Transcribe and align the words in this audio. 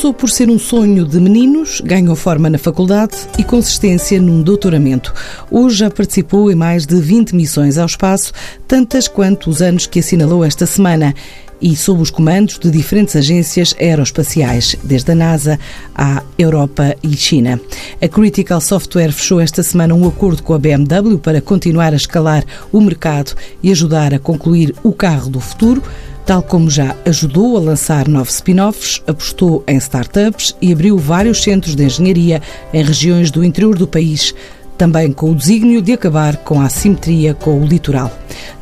Começou 0.00 0.14
por 0.14 0.30
ser 0.30 0.48
um 0.48 0.58
sonho 0.58 1.04
de 1.04 1.20
meninos, 1.20 1.82
ganhou 1.82 2.16
forma 2.16 2.48
na 2.48 2.56
faculdade 2.56 3.14
e 3.36 3.44
consistência 3.44 4.18
num 4.18 4.40
doutoramento. 4.40 5.12
Hoje 5.50 5.76
já 5.76 5.90
participou 5.90 6.50
em 6.50 6.54
mais 6.54 6.86
de 6.86 6.98
20 6.98 7.36
missões 7.36 7.76
ao 7.76 7.84
espaço, 7.84 8.32
tantas 8.66 9.06
quanto 9.06 9.50
os 9.50 9.60
anos 9.60 9.84
que 9.84 9.98
assinalou 9.98 10.42
esta 10.42 10.64
semana 10.64 11.14
e 11.60 11.76
sob 11.76 12.00
os 12.00 12.10
comandos 12.10 12.58
de 12.58 12.70
diferentes 12.70 13.16
agências 13.16 13.74
aeroespaciais, 13.78 14.76
desde 14.82 15.12
a 15.12 15.14
NASA 15.14 15.58
à 15.94 16.22
Europa 16.38 16.96
e 17.02 17.16
China. 17.16 17.60
A 18.00 18.08
Critical 18.08 18.60
Software 18.60 19.12
fechou 19.12 19.40
esta 19.40 19.62
semana 19.62 19.94
um 19.94 20.06
acordo 20.06 20.42
com 20.42 20.54
a 20.54 20.58
BMW 20.58 21.18
para 21.18 21.40
continuar 21.40 21.92
a 21.92 21.96
escalar 21.96 22.44
o 22.72 22.80
mercado 22.80 23.34
e 23.62 23.70
ajudar 23.70 24.14
a 24.14 24.18
concluir 24.18 24.74
o 24.82 24.92
carro 24.92 25.30
do 25.30 25.40
futuro. 25.40 25.82
Tal 26.26 26.42
como 26.42 26.70
já 26.70 26.94
ajudou 27.04 27.56
a 27.56 27.60
lançar 27.60 28.06
novos 28.06 28.34
spin-offs, 28.34 29.02
apostou 29.06 29.64
em 29.66 29.76
startups 29.78 30.54
e 30.60 30.72
abriu 30.72 30.96
vários 30.96 31.42
centros 31.42 31.74
de 31.74 31.84
engenharia 31.84 32.40
em 32.72 32.84
regiões 32.84 33.30
do 33.30 33.42
interior 33.42 33.76
do 33.76 33.88
país, 33.88 34.34
também 34.80 35.12
com 35.12 35.30
o 35.30 35.34
desígnio 35.34 35.82
de 35.82 35.92
acabar 35.92 36.38
com 36.38 36.58
a 36.58 36.64
assimetria 36.64 37.34
com 37.34 37.60
o 37.60 37.66
litoral. 37.66 38.10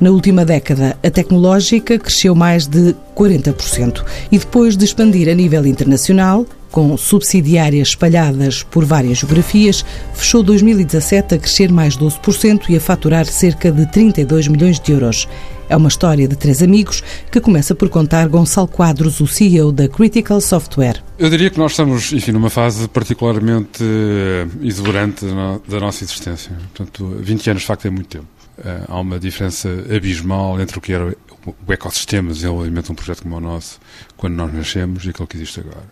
Na 0.01 0.11
última 0.11 0.45
década, 0.45 0.99
a 1.01 1.09
tecnológica 1.09 1.97
cresceu 1.97 2.35
mais 2.35 2.67
de 2.67 2.93
40% 3.17 4.05
e 4.33 4.37
depois 4.37 4.77
de 4.77 4.85
expandir 4.85 5.29
a 5.29 5.35
nível 5.35 5.65
internacional, 5.65 6.45
com 6.73 6.97
subsidiárias 6.97 7.91
espalhadas 7.91 8.65
por 8.65 8.85
várias 8.85 9.19
geografias, 9.19 9.85
fechou 10.13 10.43
2017 10.43 11.37
a 11.37 11.39
crescer 11.39 11.71
mais 11.71 11.97
12% 11.97 12.63
e 12.69 12.77
a 12.77 12.81
faturar 12.81 13.25
cerca 13.25 13.71
de 13.71 13.87
32 13.87 14.49
milhões 14.49 14.81
de 14.81 14.91
euros. 14.91 15.29
É 15.69 15.77
uma 15.77 15.89
história 15.89 16.27
de 16.27 16.35
três 16.35 16.63
amigos 16.63 17.03
que 17.31 17.41
começa 17.41 17.75
por 17.75 17.91
contar 17.91 18.27
Gonçalo 18.27 18.67
Quadros, 18.67 19.21
o 19.21 19.27
CEO 19.27 19.71
da 19.71 19.87
Critical 19.87 20.41
Software. 20.41 21.03
Eu 21.19 21.29
diria 21.29 21.51
que 21.51 21.59
nós 21.59 21.73
estamos, 21.73 22.11
enfim, 22.11 22.33
numa 22.33 22.49
fase 22.49 22.89
particularmente 22.89 23.85
eh, 23.85 24.47
exuberante 24.63 25.27
da 25.69 25.79
nossa 25.79 26.05
existência. 26.05 26.57
Portanto, 26.75 27.19
20 27.21 27.51
anos 27.51 27.63
de 27.63 27.67
facto 27.67 27.87
é 27.87 27.91
muito 27.91 28.09
tempo. 28.09 28.27
Eh, 28.65 28.81
há 28.89 28.99
uma 28.99 29.19
diferença 29.19 29.69
abismal 29.95 30.59
entre 30.59 30.79
o 30.79 30.81
que 30.81 30.93
era 30.93 31.15
o 31.45 31.73
ecossistema 31.73 32.29
de 32.29 32.37
desenvolvimento 32.37 32.87
de 32.87 32.93
um 32.93 32.95
projeto 32.95 33.23
como 33.23 33.37
o 33.37 33.41
nosso 33.41 33.79
quando 34.17 34.35
nós 34.35 34.53
nascemos 34.53 35.05
e 35.05 35.11
aquilo 35.11 35.29
que 35.29 35.37
existe 35.37 35.61
agora. 35.61 35.85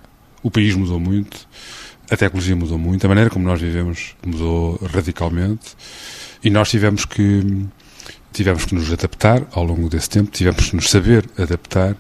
O 0.42 0.50
país 0.50 0.74
mudou 0.74 0.98
muito, 0.98 1.46
a 2.10 2.16
tecnologia 2.16 2.56
mudou 2.56 2.78
muito, 2.78 3.04
a 3.04 3.08
maneira 3.08 3.28
como 3.28 3.44
nós 3.44 3.60
vivemos 3.60 4.16
mudou 4.24 4.80
radicalmente 4.92 5.76
e 6.42 6.50
nós 6.50 6.70
tivemos 6.70 7.04
que 7.04 7.66
tivemos 8.32 8.64
que 8.64 8.74
nos 8.74 8.92
adaptar 8.92 9.42
ao 9.52 9.64
longo 9.64 9.88
desse 9.88 10.10
tempo, 10.10 10.30
tivemos 10.30 10.70
que 10.70 10.76
nos 10.76 10.90
saber 10.90 11.24
adaptar 11.38 11.96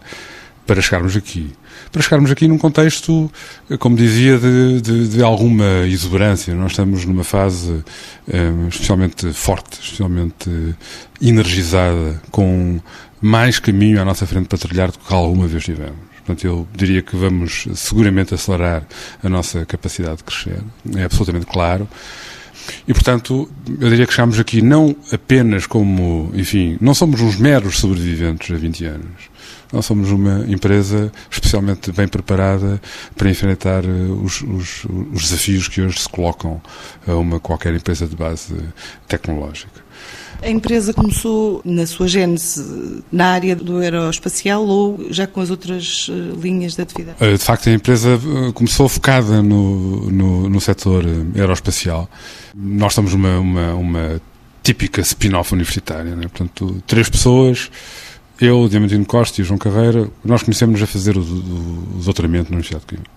para 0.66 0.82
chegarmos 0.82 1.16
aqui. 1.16 1.52
Para 1.92 2.02
chegarmos 2.02 2.30
aqui 2.30 2.48
num 2.48 2.58
contexto, 2.58 3.30
como 3.78 3.96
dizia, 3.96 4.36
de, 4.36 4.80
de, 4.80 5.08
de 5.08 5.22
alguma 5.22 5.86
exuberância. 5.86 6.54
Nós 6.54 6.72
estamos 6.72 7.04
numa 7.04 7.22
fase 7.22 7.70
um, 7.70 7.82
eh, 8.28 8.68
especialmente 8.68 9.32
forte, 9.32 9.78
especialmente 9.80 10.50
energizada, 11.22 12.20
com 12.30 12.80
mais 13.20 13.58
caminho 13.58 14.00
à 14.00 14.04
nossa 14.04 14.26
frente 14.26 14.48
para 14.48 14.58
trilhar 14.58 14.90
do 14.90 14.98
que 14.98 15.14
alguma 15.14 15.46
vez 15.46 15.64
tivemos. 15.64 16.06
Portanto, 16.26 16.44
eu 16.44 16.66
diria 16.74 17.02
que 17.02 17.14
vamos 17.14 17.68
seguramente 17.76 18.34
acelerar 18.34 18.84
a 19.22 19.28
nossa 19.28 19.64
capacidade 19.64 20.16
de 20.16 20.24
crescer. 20.24 20.60
É 20.96 21.04
absolutamente 21.04 21.46
claro. 21.46 21.88
E, 22.86 22.92
portanto, 22.92 23.48
eu 23.80 23.90
diria 23.90 24.06
que 24.06 24.12
chegamos 24.12 24.38
aqui 24.38 24.62
não 24.62 24.94
apenas 25.12 25.66
como, 25.66 26.30
enfim, 26.34 26.76
não 26.80 26.94
somos 26.94 27.20
uns 27.20 27.36
meros 27.36 27.78
sobreviventes 27.78 28.54
há 28.54 28.58
20 28.58 28.84
anos. 28.84 29.36
Nós 29.72 29.84
somos 29.84 30.10
uma 30.10 30.44
empresa 30.48 31.12
especialmente 31.30 31.90
bem 31.90 32.06
preparada 32.06 32.80
para 33.16 33.28
enfrentar 33.28 33.84
eh, 33.84 33.88
os, 34.22 34.40
os, 34.42 34.84
os 35.12 35.22
desafios 35.22 35.68
que 35.68 35.82
hoje 35.82 36.00
se 36.00 36.08
colocam 36.08 36.60
a 37.06 37.14
uma 37.14 37.40
qualquer 37.40 37.74
empresa 37.74 38.06
de 38.06 38.14
base 38.14 38.54
tecnológica. 39.08 39.85
A 40.42 40.48
empresa 40.48 40.92
começou 40.92 41.60
na 41.64 41.86
sua 41.86 42.06
gênese 42.06 43.02
na 43.10 43.32
área 43.32 43.56
do 43.56 43.78
aeroespacial 43.78 44.66
ou 44.66 45.06
já 45.10 45.26
com 45.26 45.40
as 45.40 45.50
outras 45.50 46.08
eh, 46.10 46.36
linhas 46.40 46.74
de 46.74 46.82
atividade? 46.82 47.16
Eh, 47.20 47.32
de 47.32 47.42
facto, 47.42 47.68
a 47.68 47.72
empresa 47.72 48.10
eh, 48.10 48.52
começou 48.52 48.88
focada 48.88 49.42
no, 49.42 50.10
no, 50.10 50.48
no 50.48 50.60
setor 50.60 51.04
aeroespacial. 51.34 52.08
Nós 52.54 52.94
somos 52.94 53.12
uma, 53.14 53.38
uma, 53.38 53.74
uma 53.74 54.20
típica 54.62 55.00
spin-off 55.00 55.52
universitária, 55.52 56.14
né? 56.14 56.28
portanto, 56.28 56.82
três 56.86 57.08
pessoas 57.08 57.70
eu, 58.40 58.68
Diamantino 58.68 59.04
Costa 59.06 59.40
e 59.40 59.44
João 59.44 59.58
Carreira, 59.58 60.10
nós 60.24 60.42
conhecemos 60.42 60.82
a 60.82 60.86
fazer 60.86 61.16
o, 61.16 61.20
o, 61.20 61.98
o 61.98 62.02
doutoramento 62.04 62.50
na 62.50 62.56
Universidade 62.56 62.84
de 62.84 62.86
Coimbra. 62.86 63.15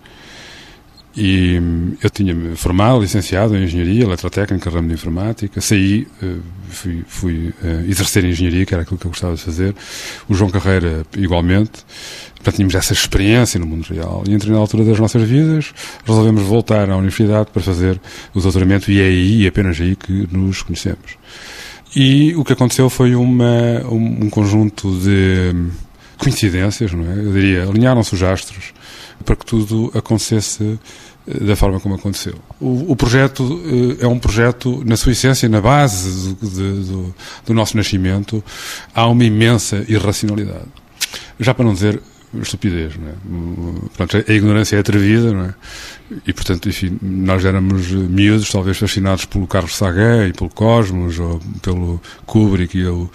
E 1.21 1.59
hum, 1.59 1.97
eu 2.01 2.09
tinha-me 2.09 2.55
formado, 2.55 3.01
licenciado 3.01 3.53
em 3.57 3.65
Engenharia, 3.65 4.05
Eletrotécnica, 4.05 4.69
ramo 4.69 4.87
de 4.87 4.93
Informática, 4.93 5.59
saí, 5.59 6.07
eh, 6.23 6.37
fui, 6.69 7.03
fui 7.05 7.53
eh, 7.61 7.83
exercer 7.89 8.23
Engenharia, 8.23 8.65
que 8.65 8.73
era 8.73 8.83
aquilo 8.83 8.97
que 8.97 9.05
eu 9.05 9.11
gostava 9.11 9.35
de 9.35 9.41
fazer, 9.41 9.75
o 10.29 10.33
João 10.33 10.49
Carreira 10.49 11.05
igualmente, 11.17 11.83
portanto 12.35 12.55
tínhamos 12.55 12.73
essa 12.73 12.93
experiência 12.93 13.59
no 13.59 13.65
mundo 13.67 13.85
real, 13.89 14.23
e 14.29 14.33
entre 14.33 14.49
na 14.49 14.57
altura 14.57 14.85
das 14.85 14.97
nossas 14.97 15.21
vidas 15.23 15.73
resolvemos 16.05 16.41
voltar 16.43 16.89
à 16.89 16.95
universidade 16.95 17.49
para 17.51 17.61
fazer 17.61 17.99
o 18.33 18.39
doutoramento, 18.39 18.89
e 18.89 19.01
é 19.01 19.05
aí, 19.07 19.45
apenas 19.45 19.77
aí, 19.81 19.97
que 19.97 20.25
nos 20.31 20.61
conhecemos. 20.61 21.17
E 21.93 22.33
o 22.37 22.45
que 22.45 22.53
aconteceu 22.53 22.89
foi 22.89 23.13
uma, 23.13 23.81
um, 23.91 24.29
conjunto 24.29 24.89
de 24.99 25.51
hum, 25.53 25.69
coincidências, 26.17 26.93
não 26.93 27.11
é? 27.11 27.17
Eu 27.17 27.33
diria, 27.33 27.63
alinharam-se 27.63 28.13
os 28.13 28.23
astros 28.23 28.73
para 29.25 29.35
que 29.35 29.45
tudo 29.45 29.91
acontecesse 29.93 30.79
da 31.41 31.55
forma 31.55 31.79
como 31.79 31.95
aconteceu. 31.95 32.35
O, 32.59 32.91
o 32.91 32.95
projeto 32.95 33.43
uh, 33.43 33.97
é 33.99 34.07
um 34.07 34.17
projeto, 34.17 34.83
na 34.85 34.97
sua 34.97 35.11
essência, 35.11 35.47
na 35.47 35.61
base 35.61 36.33
do, 36.35 36.83
do, 36.83 37.15
do, 37.45 37.53
nosso 37.53 37.77
nascimento, 37.77 38.43
há 38.93 39.07
uma 39.07 39.23
imensa 39.23 39.85
irracionalidade. 39.87 40.65
Já 41.39 41.53
para 41.53 41.65
não 41.65 41.73
dizer 41.73 42.01
estupidez, 42.41 42.93
não 42.95 43.07
é? 43.07 43.89
Portanto, 43.95 44.25
a 44.27 44.33
ignorância 44.33 44.75
é 44.75 44.79
atrevida, 44.79 45.33
não 45.33 45.45
é? 45.45 45.53
E, 46.25 46.33
portanto, 46.33 46.69
enfim, 46.69 46.97
nós 47.01 47.43
éramos 47.45 47.91
miúdos, 47.91 48.51
talvez 48.51 48.77
fascinados 48.77 49.25
pelo 49.25 49.47
Carlos 49.47 49.75
Sagan 49.75 50.27
e 50.27 50.33
pelo 50.33 50.49
Cosmos, 50.49 51.19
ou 51.19 51.39
pelo 51.61 52.01
Kubrick 52.25 52.77
e 52.77 52.85
o, 52.85 53.09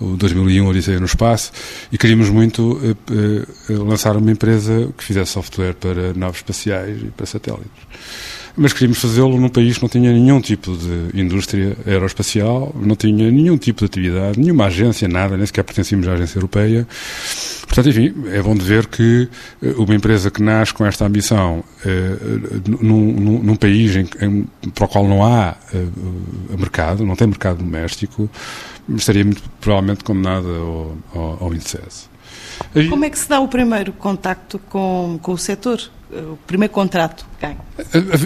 o 0.00 0.16
2001 0.16 0.66
Odisseia 0.66 1.00
no 1.00 1.06
Espaço, 1.06 1.52
e 1.90 1.98
queríamos 1.98 2.30
muito 2.30 2.62
uh, 2.72 3.72
uh, 3.72 3.84
lançar 3.84 4.16
uma 4.16 4.30
empresa 4.30 4.92
que 4.96 5.04
fizesse 5.04 5.32
software 5.32 5.74
para 5.74 6.14
naves 6.14 6.38
espaciais 6.38 7.02
e 7.02 7.06
para 7.06 7.26
satélites. 7.26 7.68
Mas 8.56 8.72
queríamos 8.72 8.98
fazê-lo 8.98 9.40
num 9.40 9.48
país 9.48 9.76
que 9.76 9.82
não 9.82 9.88
tinha 9.88 10.12
nenhum 10.12 10.40
tipo 10.40 10.76
de 10.76 11.20
indústria 11.20 11.76
aeroespacial, 11.86 12.74
não 12.74 12.96
tinha 12.96 13.30
nenhum 13.30 13.56
tipo 13.56 13.80
de 13.80 13.84
atividade, 13.84 14.40
nenhuma 14.40 14.66
agência, 14.66 15.06
nada, 15.06 15.36
nem 15.36 15.46
sequer 15.46 15.62
pertencíamos 15.62 16.08
à 16.08 16.14
agência 16.14 16.38
europeia. 16.38 16.86
Portanto, 17.68 17.88
enfim, 17.90 18.12
é 18.32 18.42
bom 18.42 18.56
de 18.56 18.64
ver 18.64 18.86
que 18.86 19.28
eh, 19.62 19.74
uma 19.76 19.94
empresa 19.94 20.28
que 20.28 20.42
nasce 20.42 20.74
com 20.74 20.84
esta 20.84 21.06
ambição 21.06 21.62
num, 22.80 23.12
num, 23.12 23.42
num 23.44 23.54
país 23.54 23.94
em, 23.94 24.08
em, 24.20 24.44
para 24.74 24.86
o 24.86 24.88
qual 24.88 25.06
não 25.06 25.24
há 25.24 25.54
mercado, 26.58 27.06
não 27.06 27.14
tem 27.14 27.28
mercado 27.28 27.58
doméstico, 27.58 28.28
estaria 28.96 29.24
muito 29.24 29.42
provavelmente 29.60 30.04
condenada 30.04 30.48
ao, 30.48 30.96
ao, 31.14 31.44
ao 31.44 31.54
insucesso. 31.54 32.08
Como 32.88 33.04
é 33.04 33.10
que 33.10 33.18
se 33.18 33.28
dá 33.28 33.40
o 33.40 33.48
primeiro 33.48 33.92
contacto 33.92 34.58
com, 34.58 35.18
com 35.22 35.32
o 35.32 35.38
setor? 35.38 35.80
O 36.10 36.38
primeiro 36.46 36.72
contrato? 36.72 37.26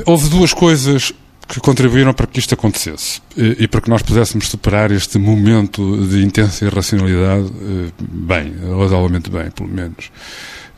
Houve 0.06 0.28
duas 0.28 0.54
coisas 0.54 1.12
que 1.48 1.60
contribuíram 1.60 2.14
para 2.14 2.26
que 2.26 2.38
isto 2.38 2.54
acontecesse 2.54 3.20
e, 3.36 3.64
e 3.64 3.68
para 3.68 3.80
que 3.80 3.90
nós 3.90 4.02
pudéssemos 4.02 4.48
superar 4.48 4.90
este 4.90 5.18
momento 5.18 6.06
de 6.06 6.24
intensa 6.24 6.64
irracionalidade 6.64 7.46
eh, 7.46 7.90
bem, 8.00 8.54
razoavelmente 8.78 9.28
bem, 9.28 9.50
pelo 9.50 9.68
menos 9.68 10.10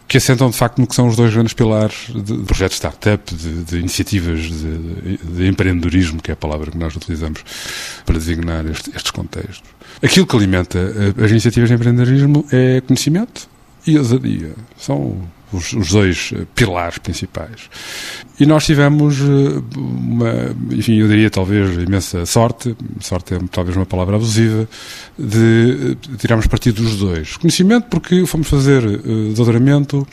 que 0.06 0.18
assentam 0.18 0.50
de 0.50 0.56
facto 0.56 0.78
no 0.78 0.86
que 0.86 0.94
são 0.94 1.08
os 1.08 1.16
dois 1.16 1.32
grandes 1.32 1.54
pilares 1.54 2.08
de 2.14 2.38
projetos 2.44 2.76
startup, 2.76 3.34
de, 3.34 3.64
de 3.64 3.78
iniciativas 3.78 4.40
de, 4.40 5.16
de, 5.16 5.46
empreendedorismo, 5.46 6.20
que 6.20 6.30
é 6.30 6.34
a 6.34 6.36
palavra 6.36 6.70
que 6.70 6.78
nós 6.78 6.94
utilizamos 6.94 7.42
para 8.04 8.18
designar 8.18 8.66
este, 8.66 8.90
estes 8.94 9.10
contextos. 9.10 9.62
Aquilo 10.02 10.26
que 10.26 10.36
alimenta 10.36 10.78
as 11.22 11.30
iniciativas 11.30 11.68
de 11.68 11.74
empreendedorismo 11.74 12.46
é 12.52 12.80
conhecimento 12.82 13.48
e 13.86 13.98
ousadia. 13.98 14.52
São 14.76 15.22
os, 15.56 15.72
os, 15.72 15.90
dois 15.90 16.32
eh, 16.34 16.46
pilares 16.54 16.98
principais. 16.98 17.68
E 18.38 18.46
nós 18.46 18.64
tivemos 18.66 19.20
eh, 19.20 19.62
uma, 19.76 20.54
enfim, 20.70 20.94
eu 20.94 21.08
diria 21.08 21.30
talvez 21.30 21.76
imensa 21.76 22.26
sorte, 22.26 22.76
sorte 23.00 23.34
é 23.34 23.38
talvez 23.50 23.76
uma 23.76 23.86
palavra 23.86 24.16
abusiva, 24.16 24.68
de, 25.18 25.94
de 25.94 26.16
tirarmos 26.18 26.46
partido 26.46 26.82
dos 26.82 26.96
dois. 26.96 27.36
Conhecimento 27.36 27.88
porque 27.88 28.26
fomos 28.26 28.48
fazer 28.48 28.82
doutoramento 29.34 30.06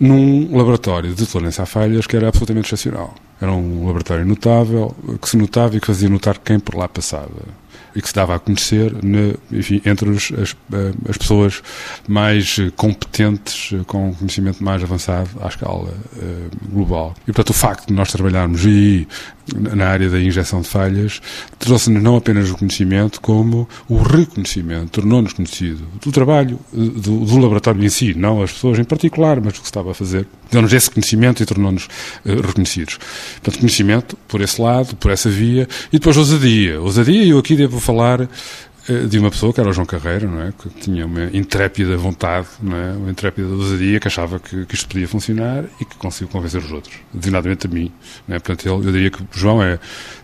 num 0.00 0.56
laboratório 0.56 1.14
de 1.14 1.26
tolerância 1.26 1.62
a 1.62 1.66
falhas 1.66 2.06
que 2.06 2.16
era 2.16 2.28
absolutamente 2.28 2.66
excepcional. 2.66 3.14
Era 3.40 3.52
um 3.52 3.86
laboratório 3.86 4.24
notável, 4.24 4.94
que 5.20 5.28
se 5.28 5.36
notava 5.36 5.76
e 5.76 5.80
que 5.80 5.86
fazia 5.86 6.08
notar 6.08 6.38
quem 6.38 6.58
por 6.58 6.74
lá 6.74 6.88
passava. 6.88 7.28
E 7.94 8.02
que 8.02 8.08
se 8.08 8.14
dava 8.14 8.34
a 8.34 8.38
conhecer 8.38 8.94
ne, 9.02 9.34
enfim, 9.50 9.80
entre 9.84 10.08
os, 10.08 10.32
as, 10.32 10.56
as, 11.08 11.16
pessoas 11.16 11.62
mais 12.08 12.56
competentes, 12.76 13.74
com 13.86 14.14
conhecimento 14.14 14.62
mais 14.62 14.82
avançado 14.82 15.30
à 15.40 15.48
escala 15.48 15.88
uh, 15.88 16.50
global. 16.70 17.14
E, 17.22 17.26
portanto, 17.26 17.50
o 17.50 17.54
facto 17.54 17.88
de 17.88 17.94
nós 17.94 18.10
trabalharmos 18.12 18.64
aí 18.64 19.06
na 19.56 19.88
área 19.88 20.08
da 20.08 20.20
injeção 20.20 20.60
de 20.60 20.68
falhas 20.68 21.20
trouxe-nos 21.58 22.02
não 22.02 22.16
apenas 22.16 22.50
o 22.50 22.56
conhecimento, 22.56 23.20
como 23.20 23.68
o 23.88 23.98
reconhecimento, 23.98 24.90
tornou-nos 24.90 25.32
conhecido 25.32 25.86
do 26.00 26.10
trabalho 26.10 26.58
do, 26.72 27.24
do, 27.24 27.38
laboratório 27.38 27.84
em 27.84 27.88
si, 27.88 28.14
não 28.14 28.42
as 28.42 28.52
pessoas 28.52 28.78
em 28.78 28.84
particular, 28.84 29.40
mas 29.40 29.52
do 29.54 29.60
que 29.60 29.66
estava 29.66 29.90
a 29.90 29.94
fazer. 29.94 30.26
Deu-nos 30.50 30.72
esse 30.72 30.90
conhecimento 30.90 31.42
e 31.42 31.46
tornou-nos 31.46 31.84
uh, 31.84 32.40
reconhecidos. 32.40 32.98
Portanto, 33.34 33.60
conhecimento 33.60 34.18
por 34.26 34.40
esse 34.40 34.60
lado, 34.60 34.96
por 34.96 35.10
essa 35.10 35.28
via, 35.28 35.68
e 35.92 35.98
depois 35.98 36.16
ousadia. 36.16 36.80
Ousadia, 36.80 37.24
eu 37.26 37.38
aqui 37.38 37.54
devo 37.54 37.78
falar 37.78 38.22
eh, 38.22 38.28
de 39.08 39.18
uma 39.18 39.30
pessoa 39.30 39.52
que 39.52 39.60
era 39.60 39.68
o 39.68 39.72
João 39.72 39.86
Carreiro, 39.86 40.28
não 40.28 40.42
é? 40.42 40.52
que 40.52 40.68
tinha 40.80 41.06
uma 41.06 41.24
intrépida 41.32 41.96
vontade, 41.96 42.48
não 42.62 42.76
é? 42.76 42.92
uma 42.92 43.10
intrépida 43.10 43.48
ousadia, 43.48 44.00
que 44.00 44.08
achava 44.08 44.38
que, 44.38 44.64
que 44.66 44.74
isto 44.74 44.88
podia 44.88 45.06
funcionar 45.06 45.64
e 45.80 45.84
que 45.84 45.96
conseguiu 45.96 46.28
convencer 46.28 46.60
os 46.60 46.72
outros, 46.72 46.94
designadamente 47.12 47.66
a 47.66 47.70
mim. 47.70 47.92
Não 48.26 48.36
é? 48.36 48.38
Portanto, 48.38 48.66
ele, 48.66 48.88
eu 48.88 48.92
diria 48.92 49.10
que 49.10 49.22
o 49.22 49.28
João 49.32 49.62
é, 49.62 49.78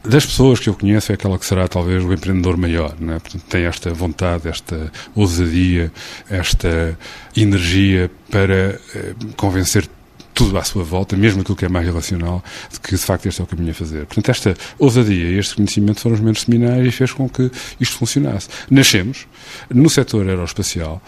das 0.05 0.25
pessoas 0.25 0.59
que 0.59 0.69
eu 0.69 0.75
conheço, 0.75 1.13
é 1.13 1.15
aquela 1.15 1.39
que 1.39 1.45
será 1.45 1.69
talvez 1.69 2.03
o 2.05 2.13
empreendedor 2.13 2.57
maior. 2.57 2.95
Não 2.99 3.15
é? 3.15 3.19
Portanto, 3.19 3.45
tem 3.49 3.65
esta 3.65 3.93
vontade, 3.93 4.49
esta 4.49 4.91
ousadia, 5.15 5.93
esta 6.31 6.99
energia 7.37 8.11
para 8.31 8.81
eh, 8.95 9.15
convencer 9.37 9.89
tudo 10.37 10.59
à 10.59 10.63
sua 10.63 10.85
volta, 10.85 11.17
mesmo 11.17 11.41
aquilo 11.41 11.57
que 11.57 11.65
é 11.65 11.69
mais 11.69 11.87
relacional, 11.87 12.45
de 12.71 12.79
que 12.79 12.91
de 12.91 12.99
facto 12.99 13.25
este 13.25 13.41
é 13.41 13.45
o 13.45 13.47
caminho 13.47 13.71
a 13.71 13.75
fazer. 13.75 14.05
Portanto, 14.05 14.29
esta 14.29 14.55
ousadia 14.79 15.31
e 15.31 15.39
este 15.39 15.57
conhecimento 15.57 15.99
foram 15.99 16.15
os 16.15 16.21
meus 16.21 16.43
seminários 16.43 16.87
e 16.87 16.93
fez 16.93 17.11
com 17.11 17.27
que 17.27 17.51
isto 17.81 17.97
funcionasse. 17.97 18.47
Nascemos 18.71 19.27
no 19.71 19.89
setor 19.89 20.29
aeroespacial. 20.29 21.01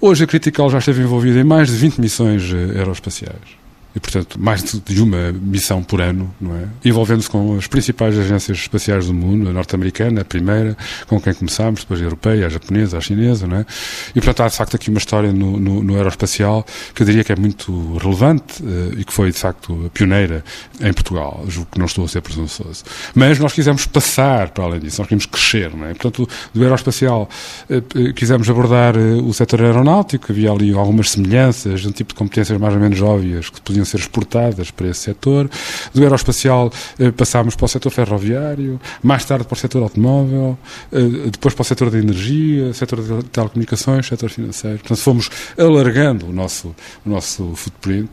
Hoje 0.00 0.22
a 0.22 0.26
Critical 0.28 0.70
já 0.70 0.78
esteve 0.78 1.02
envolvida 1.02 1.40
em 1.40 1.44
mais 1.44 1.68
de 1.68 1.74
20 1.74 2.00
missões 2.00 2.44
eh, 2.52 2.78
aeroespaciais 2.78 3.65
e, 3.96 4.00
portanto, 4.00 4.38
mais 4.38 4.62
de 4.62 5.00
uma 5.00 5.32
missão 5.32 5.82
por 5.82 6.02
ano, 6.02 6.30
não 6.38 6.54
é? 6.54 6.66
Envolvendo-se 6.84 7.30
com 7.30 7.56
as 7.56 7.66
principais 7.66 8.18
agências 8.18 8.58
espaciais 8.58 9.06
do 9.06 9.14
mundo, 9.14 9.48
a 9.48 9.52
norte-americana, 9.54 10.20
a 10.20 10.24
primeira, 10.24 10.76
com 11.06 11.18
quem 11.18 11.32
começámos, 11.32 11.80
depois 11.80 12.02
a 12.02 12.04
europeia, 12.04 12.44
a 12.44 12.48
japonesa, 12.50 12.98
a 12.98 13.00
chinesa, 13.00 13.46
não 13.46 13.56
é? 13.56 13.66
E, 14.10 14.20
portanto, 14.20 14.42
há 14.42 14.48
de 14.48 14.56
facto 14.56 14.76
aqui 14.76 14.90
uma 14.90 14.98
história 14.98 15.32
no, 15.32 15.58
no, 15.58 15.82
no 15.82 15.96
aeroespacial 15.96 16.66
que 16.94 17.02
eu 17.02 17.06
diria 17.06 17.24
que 17.24 17.32
é 17.32 17.36
muito 17.36 17.96
relevante 17.96 18.62
uh, 18.62 19.00
e 19.00 19.02
que 19.02 19.14
foi, 19.14 19.32
de 19.32 19.38
facto, 19.38 19.90
pioneira 19.94 20.44
em 20.78 20.92
Portugal. 20.92 21.42
Julgo 21.48 21.70
que 21.72 21.78
não 21.78 21.86
estou 21.86 22.04
a 22.04 22.08
ser 22.08 22.20
presunçoso. 22.20 22.84
Mas 23.14 23.38
nós 23.38 23.54
quisemos 23.54 23.86
passar 23.86 24.50
para 24.50 24.64
além 24.64 24.80
disso, 24.80 25.00
nós 25.00 25.08
queríamos 25.08 25.24
crescer, 25.24 25.74
não 25.74 25.86
é? 25.86 25.94
Portanto, 25.94 26.28
do 26.52 26.62
aeroespacial 26.62 27.30
uh, 27.70 28.12
quisemos 28.12 28.50
abordar 28.50 28.94
o 28.98 29.32
setor 29.32 29.62
aeronáutico, 29.62 30.32
havia 30.32 30.50
ali 30.50 30.74
algumas 30.74 31.12
semelhanças, 31.12 31.86
um 31.86 31.92
tipo 31.92 32.12
de 32.12 32.18
competências 32.18 32.60
mais 32.60 32.74
ou 32.74 32.80
menos 32.80 33.00
óbvias 33.00 33.48
que 33.48 33.58
podiam 33.62 33.85
ser 33.86 33.98
exportadas 33.98 34.70
para 34.70 34.88
esse 34.88 35.00
setor. 35.00 35.48
Do 35.94 36.02
aeroespacial 36.02 36.72
eh, 36.98 37.10
passámos 37.10 37.54
para 37.54 37.64
o 37.64 37.68
setor 37.68 37.90
ferroviário, 37.90 38.80
mais 39.02 39.24
tarde 39.24 39.44
para 39.44 39.54
o 39.54 39.58
setor 39.58 39.82
automóvel, 39.82 40.58
eh, 40.92 41.30
depois 41.30 41.54
para 41.54 41.62
o 41.62 41.64
setor 41.64 41.90
da 41.90 41.98
energia, 41.98 42.72
setor 42.74 43.02
de 43.02 43.24
telecomunicações, 43.28 44.06
setor 44.06 44.30
financeiro. 44.30 44.78
Portanto, 44.78 44.98
fomos 44.98 45.30
alargando 45.58 46.26
o 46.26 46.32
nosso, 46.32 46.74
o 47.04 47.10
nosso 47.10 47.54
footprint 47.54 48.10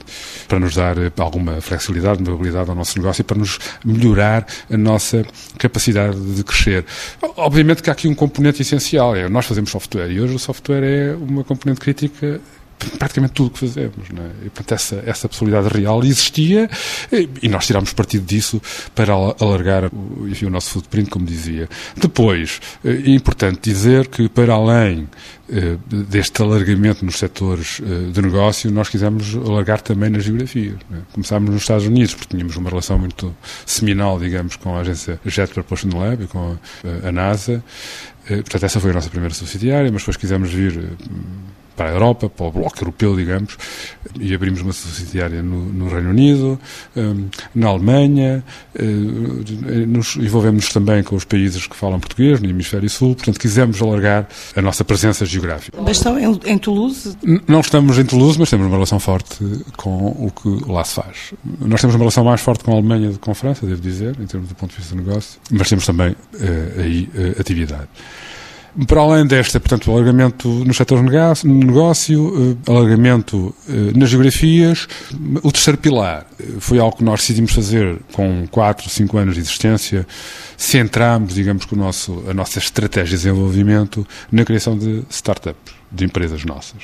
para 0.47 0.59
nos 0.59 0.75
dar 0.75 0.97
eh, 0.97 1.11
alguma 1.17 1.61
flexibilidade, 1.61 2.21
mobilidade 2.23 2.69
ao 2.69 2.75
nosso 2.75 2.97
negócio 2.97 3.21
e 3.21 3.23
para 3.23 3.37
nos 3.37 3.59
melhorar 3.85 4.45
a 4.71 4.77
nossa 4.77 5.25
capacidade 5.57 6.19
de 6.19 6.43
crescer. 6.43 6.85
Obviamente 7.37 7.81
que 7.81 7.89
há 7.89 7.93
aqui 7.93 8.07
um 8.07 8.15
componente 8.15 8.61
essencial, 8.61 9.15
é 9.15 9.27
nós 9.29 9.45
fazemos 9.45 9.71
software 9.71 10.11
e 10.11 10.19
hoje 10.19 10.35
o 10.35 10.39
software 10.39 10.83
é 10.83 11.15
uma 11.15 11.43
componente 11.43 11.79
crítica 11.79 12.41
praticamente 12.97 13.33
tudo 13.33 13.47
o 13.47 13.49
que 13.51 13.59
fazemos. 13.59 14.09
Não 14.09 14.23
é? 14.23 14.29
E, 14.45 14.49
portanto, 14.49 14.71
essa, 14.73 15.03
essa 15.05 15.29
possibilidade 15.29 15.67
real 15.69 16.03
existia 16.03 16.69
e, 17.11 17.49
nós 17.49 17.65
tirámos 17.65 17.93
partido 17.93 18.25
disso 18.25 18.61
para 18.95 19.13
alargar 19.13 19.85
o, 19.85 20.27
enfim, 20.27 20.45
o 20.45 20.49
nosso 20.49 20.69
footprint, 20.71 21.09
como 21.09 21.25
dizia. 21.25 21.69
Depois, 21.95 22.59
é 22.83 23.09
importante 23.09 23.59
dizer 23.61 24.07
que, 24.07 24.27
para 24.29 24.53
além 24.53 25.07
eh, 25.49 25.77
deste 25.87 26.41
alargamento 26.41 27.05
nos 27.05 27.17
setores 27.17 27.81
eh, 27.83 28.11
de 28.11 28.21
negócio, 28.21 28.71
nós 28.71 28.87
quisemos 28.89 29.35
alargar 29.35 29.81
também 29.81 30.09
na 30.09 30.19
geografia. 30.19 30.75
É? 30.91 30.97
Começámos 31.11 31.49
nos 31.49 31.61
Estados 31.61 31.85
Unidos, 31.85 32.15
porque 32.15 32.35
tínhamos 32.35 32.55
uma 32.55 32.69
relação 32.69 32.97
muito 32.97 33.35
seminal, 33.65 34.17
digamos, 34.17 34.55
com 34.55 34.75
a 34.75 34.79
agência 34.79 35.19
Jet 35.25 35.53
Propulsion 35.53 35.89
Lab 35.93 36.23
e 36.23 36.27
com 36.27 36.57
a 37.03 37.11
NASA. 37.11 37.63
Portanto, 38.25 38.63
essa 38.63 38.79
foi 38.79 38.91
a 38.91 38.93
nossa 38.93 39.09
primeira 39.09 39.35
subsidiária, 39.35 39.91
mas 39.91 40.01
depois 40.01 40.15
quisemos 40.15 40.49
vir 40.49 40.91
para 41.75 41.89
a 41.89 41.93
Europa, 41.93 42.29
para 42.29 42.45
o 42.45 42.51
Bloco 42.51 42.77
Europeu, 42.79 43.15
digamos, 43.15 43.57
e 44.19 44.33
abrimos 44.33 44.61
uma 44.61 44.73
subsidiária 44.73 45.41
no, 45.41 45.65
no 45.65 45.87
Reino 45.87 46.09
Unido, 46.09 46.59
um, 46.95 47.27
na 47.55 47.67
Alemanha, 47.67 48.43
uh, 48.75 49.87
nos 49.87 50.15
envolvemos 50.15 50.69
também 50.69 51.03
com 51.03 51.15
os 51.15 51.25
países 51.25 51.67
que 51.67 51.75
falam 51.75 51.99
português, 51.99 52.39
no 52.41 52.49
Hemisfério 52.49 52.89
Sul, 52.89 53.15
portanto 53.15 53.39
quisemos 53.39 53.81
alargar 53.81 54.27
a 54.55 54.61
nossa 54.61 54.83
presença 54.83 55.25
geográfica. 55.25 55.79
Mas 55.81 55.97
estão 55.97 56.17
em, 56.19 56.39
em 56.45 56.57
Toulouse? 56.57 57.15
N 57.23 57.41
não 57.47 57.59
estamos 57.59 57.97
em 57.97 58.05
Toulouse, 58.05 58.39
mas 58.39 58.49
temos 58.49 58.65
uma 58.67 58.75
relação 58.75 58.99
forte 58.99 59.37
com 59.77 60.07
o 60.07 60.31
que 60.31 60.71
lá 60.71 60.83
se 60.83 60.95
faz. 60.95 61.33
Nós 61.59 61.81
temos 61.81 61.95
uma 61.95 61.99
relação 61.99 62.23
mais 62.23 62.41
forte 62.41 62.63
com 62.63 62.71
a 62.71 62.75
Alemanha 62.75 63.09
do 63.09 63.13
que 63.13 63.19
com 63.19 63.31
a 63.31 63.35
França, 63.35 63.65
devo 63.65 63.81
dizer, 63.81 64.15
em 64.19 64.25
termos 64.25 64.49
do 64.49 64.55
ponto 64.55 64.71
de 64.71 64.77
vista 64.77 64.95
do 64.95 65.01
negócio, 65.01 65.39
mas 65.51 65.69
temos 65.69 65.85
também 65.85 66.11
uh, 66.11 66.81
aí 66.81 67.09
uh, 67.15 67.39
atividade. 67.39 67.87
Para 68.87 69.01
além 69.01 69.27
desta, 69.27 69.59
portanto, 69.59 69.91
alargamento 69.91 70.47
nos 70.47 70.77
setores 70.77 71.05
de 71.41 71.47
negócio, 71.47 72.57
eh, 72.65 72.71
alargamento 72.71 73.53
eh, 73.69 73.95
nas 73.95 74.09
geografias, 74.09 74.87
o 75.43 75.51
terceiro 75.51 75.77
pilar 75.77 76.25
eh, 76.39 76.43
foi 76.59 76.79
algo 76.79 76.97
que 76.97 77.03
nós 77.03 77.19
decidimos 77.19 77.51
fazer 77.51 77.99
com 78.13 78.47
4, 78.49 78.89
5 78.89 79.15
anos 79.15 79.35
de 79.35 79.41
existência, 79.41 80.07
centramos, 80.57 81.35
digamos, 81.35 81.65
com 81.65 81.75
o 81.75 81.79
nosso, 81.79 82.23
a 82.27 82.33
nossa 82.33 82.57
estratégia 82.57 83.15
de 83.15 83.23
desenvolvimento 83.23 84.07
na 84.31 84.43
criação 84.43 84.75
de 84.75 85.03
startups, 85.07 85.75
de 85.91 86.05
empresas 86.05 86.43
nossas. 86.43 86.81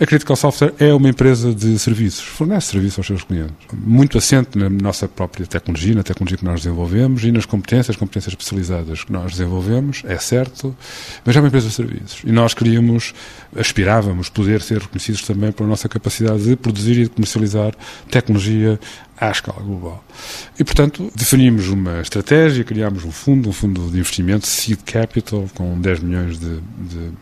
A 0.00 0.06
Critical 0.06 0.36
Software 0.36 0.72
é 0.78 0.94
uma 0.94 1.08
empresa 1.08 1.52
de 1.52 1.76
serviços, 1.76 2.22
fornece 2.24 2.68
serviços 2.68 2.98
aos 2.98 3.06
seus 3.08 3.24
clientes. 3.24 3.52
Muito 3.74 4.16
assente 4.16 4.56
na 4.56 4.70
nossa 4.70 5.08
própria 5.08 5.44
tecnologia, 5.44 5.92
na 5.92 6.04
tecnologia 6.04 6.38
que 6.38 6.44
nós 6.44 6.60
desenvolvemos 6.60 7.24
e 7.24 7.32
nas 7.32 7.44
competências, 7.44 7.96
competências 7.96 8.32
especializadas 8.32 9.02
que 9.02 9.12
nós 9.12 9.32
desenvolvemos, 9.32 10.04
é 10.06 10.16
certo, 10.16 10.72
mas 11.24 11.34
é 11.34 11.40
uma 11.40 11.48
empresa 11.48 11.66
de 11.66 11.74
serviços. 11.74 12.22
E 12.24 12.30
nós 12.30 12.54
queríamos, 12.54 13.12
aspirávamos 13.56 14.28
poder 14.28 14.62
ser 14.62 14.78
reconhecidos 14.78 15.22
também 15.22 15.50
pela 15.50 15.68
nossa 15.68 15.88
capacidade 15.88 16.44
de 16.44 16.54
produzir 16.54 16.92
e 16.92 17.02
de 17.02 17.10
comercializar 17.10 17.74
tecnologia 18.08 18.78
à 19.20 19.30
escala 19.30 19.62
global. 19.62 20.04
E, 20.58 20.64
portanto, 20.64 21.10
definimos 21.14 21.68
uma 21.68 22.00
estratégia, 22.00 22.64
criámos 22.64 23.04
um 23.04 23.10
fundo, 23.10 23.48
um 23.48 23.52
fundo 23.52 23.90
de 23.90 23.98
investimento, 23.98 24.46
Seed 24.46 24.80
Capital, 24.84 25.48
com 25.54 25.78
10 25.80 26.00
milhões 26.00 26.38
de, 26.38 26.60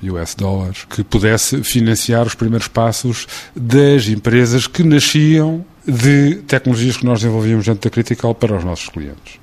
de 0.00 0.10
US 0.10 0.34
dólares, 0.34 0.86
que 0.88 1.02
pudesse 1.02 1.62
financiar 1.62 2.26
os 2.26 2.34
primeiros 2.34 2.68
passos 2.68 3.26
das 3.54 4.08
empresas 4.08 4.66
que 4.66 4.82
nasciam 4.82 5.64
de 5.86 6.36
tecnologias 6.46 6.96
que 6.96 7.04
nós 7.04 7.20
desenvolvíamos 7.20 7.64
dentro 7.64 7.82
da 7.82 7.90
Critical 7.90 8.34
para 8.34 8.56
os 8.56 8.64
nossos 8.64 8.88
clientes. 8.88 9.38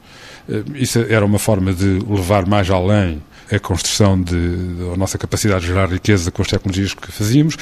Eh, 0.50 0.64
isso 0.76 1.00
era 1.00 1.26
uma 1.26 1.40
forma 1.40 1.74
de 1.74 2.00
levar 2.08 2.46
mais 2.46 2.70
além 2.70 3.22
a 3.52 3.60
construção 3.60 4.20
da 4.22 4.98
nossa 4.98 5.18
capacidade 5.18 5.62
de 5.62 5.68
gerar 5.68 5.90
riqueza 5.90 6.32
com 6.32 6.42
as 6.42 6.48
tecnologias 6.48 6.94
que 6.94 7.12
fazíamos 7.12 7.58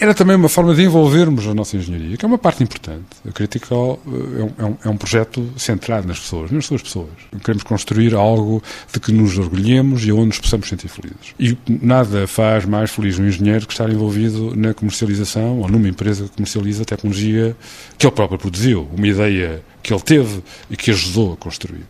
era 0.00 0.14
também 0.14 0.34
uma 0.34 0.48
forma 0.48 0.74
de 0.74 0.82
envolvermos 0.82 1.46
a 1.46 1.52
nossa 1.52 1.76
engenharia, 1.76 2.16
que 2.16 2.24
é 2.24 2.28
uma 2.28 2.38
parte 2.38 2.62
importante. 2.62 3.04
A 3.28 3.32
Critical 3.32 4.00
eh, 4.06 4.40
é 4.40 4.44
um, 4.44 4.52
é 4.56 4.64
um, 4.64 4.76
é 4.86 4.88
um 4.88 4.96
projeto 4.96 5.46
centrado 5.58 6.08
nas 6.08 6.18
pessoas, 6.18 6.50
nas 6.50 6.64
suas 6.64 6.80
pessoas. 6.80 7.10
Queremos 7.44 7.62
construir 7.62 8.14
algo 8.14 8.62
de 8.90 8.98
que 8.98 9.12
nos 9.12 9.36
orgulhemos 9.36 10.02
e 10.06 10.10
onde 10.10 10.28
nos 10.28 10.38
possamos 10.38 10.68
sentir 10.70 10.88
felizes. 10.88 11.34
E 11.38 11.56
nada 11.68 12.26
faz 12.26 12.64
mais 12.64 12.90
feliz 12.90 13.18
um 13.18 13.26
engenheiro 13.26 13.66
que 13.66 13.74
estar 13.74 13.90
envolvido 13.90 14.56
na 14.56 14.72
comercialização 14.72 15.58
ou 15.60 15.68
numa 15.68 15.86
empresa 15.86 16.24
que 16.24 16.30
comercializa 16.30 16.82
tecnologia 16.86 17.54
que 17.98 18.06
ele 18.06 18.14
próprio 18.14 18.38
produziu, 18.38 18.88
uma 18.96 19.06
ideia 19.06 19.62
que 19.82 19.92
ele 19.92 20.02
teve 20.02 20.42
e 20.70 20.78
que 20.78 20.90
ajudou 20.90 21.34
a 21.34 21.36
construir. 21.36 21.84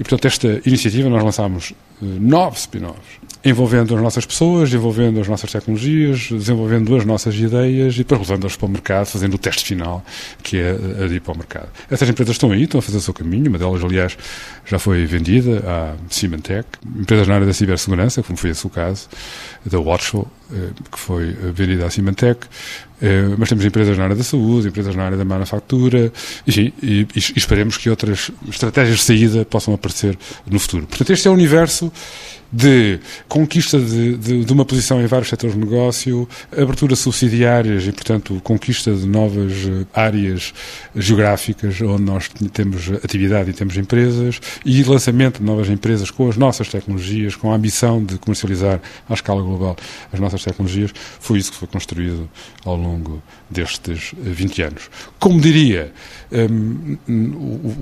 E, 0.00 0.02
portanto, 0.02 0.24
esta 0.24 0.60
iniciativa 0.66 1.08
nós 1.08 1.22
lançámos 1.22 1.70
uh, 1.70 2.04
nove 2.04 2.56
spin-offs, 2.56 3.20
envolvendo 3.44 3.94
as 3.94 4.00
nossas 4.00 4.24
pessoas, 4.24 4.72
envolvendo 4.72 5.20
as 5.20 5.28
nossas 5.28 5.52
tecnologias, 5.52 6.28
desenvolvendo 6.30 6.96
as 6.96 7.04
nossas 7.04 7.34
ideias 7.34 7.94
e 7.94 7.98
depois 7.98 8.20
levando-as 8.20 8.56
para 8.56 8.66
o 8.66 8.68
mercado, 8.70 9.06
fazendo 9.06 9.34
o 9.34 9.38
teste 9.38 9.64
final, 9.64 10.04
que 10.42 10.56
é 10.56 10.70
a 11.04 11.06
de 11.06 11.16
ir 11.16 11.20
para 11.20 11.34
o 11.34 11.36
mercado. 11.36 11.68
Essas 11.90 12.08
empresas 12.08 12.34
estão 12.34 12.52
aí, 12.52 12.62
estão 12.62 12.78
a 12.78 12.82
fazer 12.82 12.96
o 12.98 13.00
seu 13.00 13.12
caminho, 13.12 13.48
uma 13.48 13.58
delas, 13.58 13.84
aliás, 13.84 14.16
já 14.64 14.78
foi 14.78 15.04
vendida 15.04 15.62
à 15.66 15.94
Symantec, 16.08 16.66
empresas 16.96 17.28
na 17.28 17.34
área 17.34 17.46
da 17.46 17.52
cibersegurança, 17.52 18.22
como 18.22 18.38
foi 18.38 18.50
esse 18.50 18.66
o 18.66 18.70
caso, 18.70 19.08
da 19.66 19.78
Watchful, 19.78 20.26
eh, 20.52 20.70
que 20.90 20.98
foi 20.98 21.30
eh, 21.30 21.52
vendida 21.54 21.86
à 21.86 21.90
Symantec, 21.90 22.46
eh, 23.02 23.34
mas 23.36 23.48
temos 23.48 23.64
empresas 23.64 23.98
na 23.98 24.04
área 24.04 24.16
da 24.16 24.24
saúde, 24.24 24.68
empresas 24.68 24.94
na 24.96 25.04
área 25.04 25.18
da 25.18 25.24
manufatura, 25.24 26.10
enfim, 26.46 26.72
e, 26.82 27.06
e 27.14 27.18
esperemos 27.36 27.76
que 27.76 27.90
outras 27.90 28.30
estratégias 28.48 28.98
de 28.98 29.02
saída 29.02 29.44
possam 29.44 29.74
aparecer 29.74 30.18
no 30.50 30.58
futuro. 30.58 30.86
Portanto, 30.86 31.12
este 31.12 31.28
é 31.28 31.30
o 31.30 31.34
universo 31.34 31.92
de 32.54 33.00
conquista 33.28 33.80
de, 33.80 34.16
de, 34.16 34.44
de, 34.44 34.52
uma 34.52 34.64
posição 34.64 35.02
em 35.02 35.06
vários 35.06 35.28
setores 35.28 35.56
de 35.56 35.60
negócio, 35.60 36.28
abertura 36.52 36.94
subsidiárias 36.94 37.84
e, 37.84 37.90
portanto, 37.90 38.40
conquista 38.44 38.94
de 38.94 39.06
novas 39.06 39.52
eh, 39.66 39.84
áreas 39.92 40.54
geográficas 40.94 41.80
onde 41.80 42.04
nós 42.04 42.30
temos 42.52 42.90
atividade 43.02 43.50
e 43.50 43.52
temos 43.52 43.76
empresas 43.76 44.40
e 44.64 44.84
lançamento 44.84 45.40
de 45.40 45.44
novas 45.44 45.68
empresas 45.68 46.12
com 46.12 46.28
as 46.28 46.36
nossas 46.36 46.68
tecnologias, 46.68 47.34
com 47.34 47.50
a 47.50 47.56
ambição 47.56 48.04
de 48.04 48.18
comercializar 48.18 48.80
à 49.08 49.14
escala 49.14 49.42
global 49.42 49.76
as 50.12 50.20
nossas 50.20 50.44
tecnologias, 50.44 50.92
foi 51.18 51.38
isso 51.38 51.50
que 51.50 51.58
foi 51.58 51.66
construído 51.66 52.30
ao 52.64 52.76
longo 52.76 53.20
destes 53.50 54.12
20 54.16 54.62
eh, 54.62 54.66
anos. 54.66 54.90
Como 55.18 55.40
diria, 55.40 55.92
um, 56.30 56.98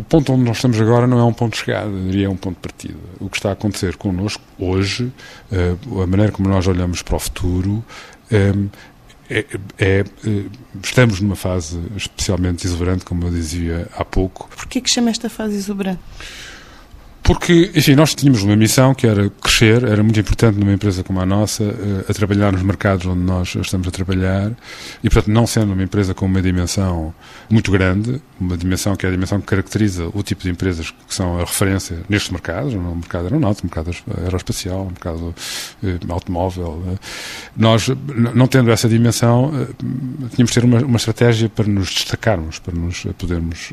o 0.00 0.04
ponto 0.08 0.32
onde 0.32 0.44
nós 0.44 0.56
estamos 0.56 0.80
agora 0.80 1.06
não 1.06 1.18
é 1.18 1.24
um 1.24 1.32
ponto 1.32 1.52
de 1.52 1.58
chegada, 1.58 1.90
diria 2.06 2.26
é 2.26 2.28
um 2.28 2.36
ponto 2.36 2.54
de 2.54 2.60
partida. 2.60 2.98
O 3.20 3.28
que 3.28 3.36
está 3.36 3.50
a 3.50 3.52
acontecer 3.52 3.96
connosco 3.96 4.42
hoje, 4.62 5.12
uh, 5.50 6.02
a 6.02 6.06
maneira 6.06 6.32
como 6.32 6.48
nós 6.48 6.66
olhamos 6.66 7.02
para 7.02 7.16
o 7.16 7.18
futuro, 7.18 7.84
um, 8.30 8.68
é, 9.30 9.46
é, 9.78 10.04
eh, 10.26 10.44
estamos 10.82 11.20
numa 11.20 11.36
fase 11.36 11.80
especialmente 11.96 12.66
exuberante, 12.66 13.02
como 13.04 13.24
eu 13.24 13.30
dizia 13.30 13.88
há 13.96 14.04
pouco. 14.04 14.46
Porquê 14.54 14.78
que 14.78 14.90
chama 14.90 15.08
esta 15.08 15.30
fase 15.30 15.56
exuberante? 15.56 16.00
Porque, 17.22 17.70
enfim, 17.74 17.94
nós 17.94 18.14
tínhamos 18.16 18.42
uma 18.42 18.56
missão 18.56 18.92
que 18.94 19.06
era 19.06 19.30
crescer, 19.30 19.84
era 19.84 20.02
muito 20.02 20.18
importante 20.18 20.58
numa 20.58 20.72
empresa 20.72 21.04
como 21.04 21.20
a 21.20 21.26
nossa, 21.26 21.62
eh, 21.62 22.04
a 22.08 22.12
trabalhar 22.12 22.50
nos 22.50 22.62
mercados 22.62 23.06
onde 23.06 23.20
nós 23.20 23.54
estamos 23.54 23.86
a 23.86 23.92
trabalhar, 23.92 24.50
e, 25.04 25.08
portanto, 25.08 25.32
não 25.32 25.46
sendo 25.46 25.72
uma 25.72 25.82
empresa 25.84 26.14
com 26.14 26.26
uma 26.26 26.42
dimensão 26.42 27.14
muito 27.48 27.70
grande, 27.70 28.20
uma 28.40 28.56
dimensão 28.56 28.96
que 28.96 29.06
é 29.06 29.08
a 29.08 29.12
dimensão 29.12 29.40
que 29.40 29.46
caracteriza 29.46 30.10
o 30.12 30.20
tipo 30.24 30.42
de 30.42 30.50
empresas 30.50 30.90
que 30.90 31.14
são 31.14 31.38
a 31.38 31.44
referência 31.44 31.98
nestes 32.08 32.32
mercados, 32.32 32.74
no 32.74 32.96
mercado 32.96 33.24
aeronáutico, 33.26 33.68
no 33.68 33.72
mercado 33.72 33.96
aeroespacial, 34.24 34.78
no 34.78 34.90
mercado 34.90 35.34
eh, 35.84 35.98
automóvel, 36.08 36.82
eh, 36.88 36.98
nós, 37.56 37.88
não 38.34 38.48
tendo 38.48 38.72
essa 38.72 38.88
dimensão, 38.88 39.52
tínhamos 40.34 40.50
de 40.50 40.54
ter 40.54 40.64
uma, 40.64 40.80
uma 40.80 40.96
estratégia 40.96 41.48
para 41.48 41.68
nos 41.68 41.88
destacarmos, 41.90 42.58
para 42.58 42.74
nos 42.74 43.04
podermos, 43.16 43.72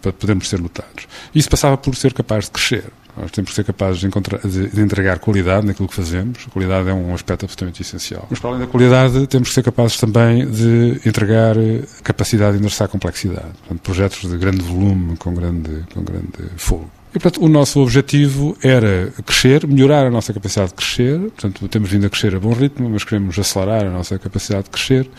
para 0.00 0.12
podermos 0.12 0.48
ser 0.48 0.60
notados. 0.60 1.06
Isso 1.34 1.50
passava 1.50 1.76
por 1.76 1.94
ser 1.94 2.14
capaz 2.14 2.46
de 2.46 2.52
crescer 2.52 2.77
nós 3.20 3.30
temos 3.30 3.50
que 3.50 3.56
ser 3.56 3.64
capazes 3.64 4.00
de, 4.00 4.68
de, 4.68 4.80
entregar 4.80 5.18
qualidade 5.18 5.66
naquilo 5.66 5.88
que 5.88 5.94
fazemos. 5.94 6.38
A 6.46 6.50
qualidade 6.50 6.88
é 6.88 6.94
um 6.94 7.14
aspecto 7.14 7.44
absolutamente 7.44 7.82
essencial. 7.82 8.26
Mas, 8.30 8.38
para 8.38 8.50
além 8.50 8.60
da 8.60 8.66
qualidade, 8.66 9.26
temos 9.26 9.48
que 9.48 9.54
ser 9.54 9.62
capazes 9.62 9.96
também 9.96 10.48
de 10.48 11.00
entregar 11.04 11.56
eh, 11.56 11.82
capacidade 12.02 12.52
de 12.52 12.58
endereçar 12.58 12.88
complexidade. 12.88 13.48
Portanto, 13.60 13.80
projetos 13.80 14.30
de 14.30 14.36
grande 14.36 14.62
volume, 14.62 15.16
com 15.16 15.34
grande, 15.34 15.84
com 15.92 16.02
grande 16.02 16.28
fogo. 16.56 16.90
E, 17.10 17.18
portanto, 17.18 17.42
o 17.42 17.48
nosso 17.48 17.80
objetivo 17.80 18.56
era 18.62 19.12
crescer, 19.24 19.66
melhorar 19.66 20.06
a 20.06 20.10
nossa 20.10 20.32
capacidade 20.32 20.70
de 20.70 20.74
crescer. 20.76 21.18
Portanto, 21.18 21.66
temos 21.68 21.90
vindo 21.90 22.06
a 22.06 22.10
crescer 22.10 22.34
a 22.34 22.40
bom 22.40 22.52
ritmo, 22.52 22.88
mas 22.90 23.02
queremos 23.02 23.38
acelerar 23.38 23.86
a 23.86 23.90
nossa 23.90 24.18
capacidade 24.18 24.64
de 24.64 24.70
crescer. 24.70 25.10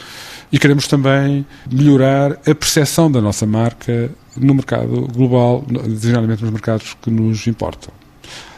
E 0.52 0.58
queremos 0.58 0.88
também 0.88 1.46
melhorar 1.72 2.34
a 2.34 2.56
percepção 2.56 3.12
da 3.12 3.22
nossa 3.22 3.46
marca 3.46 4.12
no 4.36 4.54
mercado 4.56 5.08
global, 5.08 5.64
designadamente 5.88 6.42
nos 6.42 6.52
mercados 6.52 6.96
que 7.02 7.12
nos 7.12 7.46
importam. 7.48 7.94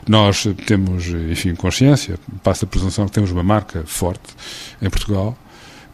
Nós 0.07 0.47
temos, 0.65 1.07
enfim, 1.07 1.53
consciência, 1.53 2.17
passa 2.43 2.65
a 2.65 2.67
presunção 2.67 3.05
que 3.05 3.11
temos 3.11 3.31
uma 3.31 3.43
marca 3.43 3.83
forte 3.85 4.33
em 4.81 4.89
Portugal, 4.89 5.37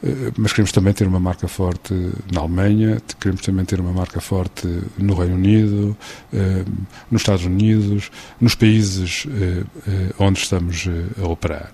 eh, 0.04 0.32
mas 0.38 0.54
queremos 0.54 0.72
também 0.72 0.94
ter 0.94 1.08
uma 1.08 1.20
marca 1.20 1.48
forte 1.48 1.94
na 2.32 2.42
Alemanha, 2.42 3.02
queremos 3.20 3.42
também 3.42 3.66
ter 3.66 3.80
uma 3.80 3.92
marca 3.92 4.22
forte 4.22 4.68
no 4.98 5.16
Reino 5.16 5.36
Unido, 5.36 5.98
eh, 6.32 6.64
nos 7.12 7.22
Estados 7.22 7.46
Unidos, 7.46 8.12
nos 8.40 8.56
países 8.56 9.26
eh, 9.28 10.14
onde 10.20 10.40
estamos 10.40 10.88
a 11.22 11.28
operar. 11.28 11.72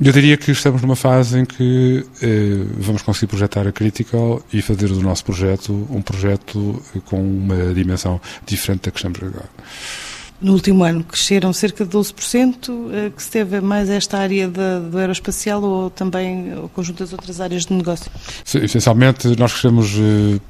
Eu 0.00 0.12
diria 0.12 0.36
que 0.36 0.50
estamos 0.50 0.82
numa 0.82 0.96
fase 0.96 1.38
em 1.38 1.44
que 1.44 2.04
eh, 2.20 2.64
vamos 2.78 3.02
conseguir 3.02 3.28
projetar 3.28 3.66
a 3.66 3.72
Critical 3.72 4.42
e 4.52 4.60
fazer 4.60 4.88
do 4.88 5.00
nosso 5.00 5.24
projeto 5.24 5.86
um 5.90 6.02
projeto 6.02 6.82
com 7.04 7.20
uma 7.20 7.72
dimensão 7.72 8.20
diferente 8.46 8.82
da 8.82 8.90
que 8.90 8.98
estamos 8.98 9.22
agora. 9.22 9.48
No 10.40 10.52
último 10.52 10.84
ano 10.84 11.04
cresceram 11.04 11.52
cerca 11.52 11.84
de 11.84 11.90
12%, 11.90 12.90
eh, 12.92 13.10
que 13.16 13.22
se 13.22 13.30
deve 13.30 13.60
mais 13.60 13.88
a 13.88 13.94
esta 13.94 14.18
área 14.18 14.48
da, 14.48 14.80
do 14.80 14.98
aeroespacial 14.98 15.62
ou 15.62 15.90
também 15.90 16.52
o 16.58 16.68
conjunto 16.68 16.98
das 16.98 17.12
outras 17.12 17.40
áreas 17.40 17.64
de 17.64 17.72
negócio? 17.72 18.10
Sim, 18.44 18.58
essencialmente, 18.58 19.28
nós 19.38 19.52
crescemos 19.52 19.94
eh, 19.96 20.40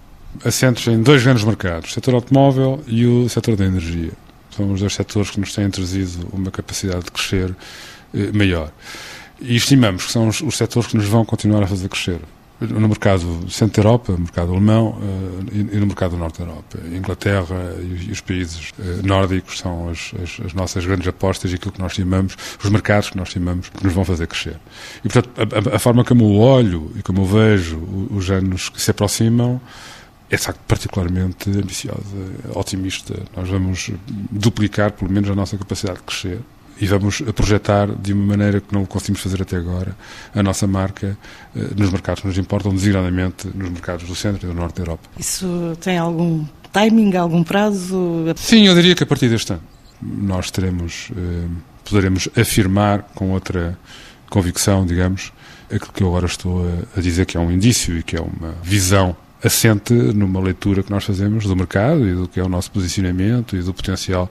assentos 0.49 0.87
em 0.87 1.03
dois 1.03 1.23
grandes 1.23 1.45
mercados, 1.45 1.91
o 1.91 1.93
setor 1.95 2.15
automóvel 2.15 2.83
e 2.87 3.07
o 3.07 3.29
setor 3.29 3.57
da 3.57 3.67
energia. 3.67 4.11
São 4.51 4.73
os 4.73 4.81
dois 4.81 4.95
setores 4.95 5.31
que 5.31 5.39
nos 5.39 5.53
têm 5.53 5.69
trazido 5.69 6.29
uma 6.33 6.51
capacidade 6.51 7.05
de 7.05 7.13
crescer 7.13 7.55
eh, 8.15 8.33
maior. 8.33 8.73
E 9.45 9.57
estimamos 9.57 10.07
que 10.07 10.13
são 10.13 10.29
os, 10.29 10.41
os 10.41 10.57
setores 10.57 10.89
que 10.89 10.97
nos 10.97 11.07
vão 11.07 11.25
continuar 11.25 11.63
a 11.63 11.67
fazer 11.67 11.89
crescer 11.89 12.21
no 12.61 12.89
mercado 12.89 13.51
centro 13.51 13.83
da 13.83 13.89
Europa, 13.89 14.13
no 14.13 14.19
mercado 14.21 14.53
alemão 14.53 14.91
uh, 14.91 15.47
e, 15.53 15.77
e, 15.77 15.79
no 15.79 15.87
mercado 15.87 16.17
norte 16.17 16.39
da 16.39 16.45
Europa. 16.45 16.79
Inglaterra 16.87 17.75
e, 17.79 18.09
e 18.09 18.13
os 18.13 18.21
países 18.21 18.71
uh, 18.79 19.07
nórdicos 19.07 19.59
são 19.59 19.89
as, 19.89 20.13
as, 20.23 20.47
as, 20.47 20.55
nossas 20.55 20.87
grandes 20.87 21.07
apostas 21.09 21.53
e 21.53 21.57
aquilo 21.57 21.73
que 21.73 21.81
nós 21.81 21.93
estimamos, 21.93 22.37
os 22.63 22.71
mercados 22.71 23.11
que 23.11 23.17
nós 23.17 23.29
estimamos 23.29 23.69
que 23.69 23.85
nos 23.85 23.93
vão 23.93 24.05
fazer 24.05 24.27
crescer. 24.27 24.57
E, 25.05 25.09
portanto, 25.09 25.31
a, 25.73 25.77
a 25.77 25.79
forma 25.79 26.05
como 26.05 26.25
eu 26.25 26.39
olho 26.39 26.93
e 26.97 27.03
como 27.03 27.23
eu 27.23 27.27
vejo 27.27 27.79
os 28.11 28.31
anos 28.31 28.69
que 28.69 28.81
se 28.81 28.91
aproximam 28.91 29.61
é, 30.31 30.37
de 30.37 30.43
facto, 30.43 30.61
particularmente 30.67 31.51
ambiciosa, 31.51 32.01
otimista. 32.55 33.15
Nós 33.37 33.49
vamos 33.49 33.91
duplicar, 34.31 34.93
pelo 34.93 35.11
menos, 35.11 35.29
a 35.29 35.35
nossa 35.35 35.57
capacidade 35.59 35.99
de 35.99 36.05
crescer 36.05 36.41
e 36.81 36.87
vamos 36.87 37.21
projetar 37.35 37.89
de 37.95 38.13
uma 38.13 38.27
maneira 38.27 38.61
que 38.61 38.73
não 38.75 38.85
conseguimos 38.85 39.21
fazer 39.21 39.43
até 39.43 39.57
agora 39.57 39.97
a 40.35 40.43
nossa 40.43 40.67
marca 40.67 41.17
eh, 41.57 41.61
nos 41.77 41.91
mercados 41.91 42.23
que 42.23 42.29
nos 42.29 42.39
importam, 42.39 42.75
designadamente 42.75 43.49
nos 43.55 43.71
mercados 43.71 44.07
do 44.07 44.15
centro 44.15 44.47
e 44.47 44.49
do 44.49 44.55
norte 44.55 44.77
da 44.77 44.83
Europa. 44.83 45.09
Isso 45.19 45.77
tem 45.81 45.99
algum 45.99 46.45
timing, 46.73 47.17
algum 47.17 47.45
prazo? 47.45 48.25
Sim, 48.37 48.67
eu 48.67 48.75
diria 48.75 48.95
que 48.95 49.03
a 49.03 49.07
partir 49.07 49.29
deste 49.29 49.53
ano 49.53 49.63
nós 50.03 50.51
teremos, 50.51 51.11
eh, 51.17 51.47
poderemos 51.85 52.29
afirmar 52.37 53.03
com 53.15 53.31
outra 53.31 53.79
convicção, 54.29 54.85
digamos, 54.85 55.33
aquilo 55.73 55.93
que 55.93 56.03
eu 56.03 56.09
agora 56.09 56.27
estou 56.27 56.67
a 56.97 57.01
dizer 57.01 57.25
que 57.25 57.37
é 57.37 57.41
um 57.41 57.51
indício 57.51 57.97
e 57.97 58.03
que 58.03 58.17
é 58.17 58.21
uma 58.21 58.55
visão 58.63 59.17
assente 59.45 59.93
numa 59.93 60.41
leitura 60.41 60.83
que 60.83 60.91
nós 60.91 61.05
fazemos 61.05 61.45
do 61.45 61.55
mercado 61.55 62.09
e 62.09 62.15
do 62.15 62.27
que 62.27 62.41
é 62.41 62.43
o 62.43 62.49
nosso 62.49 62.71
posicionamento 62.71 63.57
e 63.57 63.63
do 63.63 63.75
potencial 63.75 64.31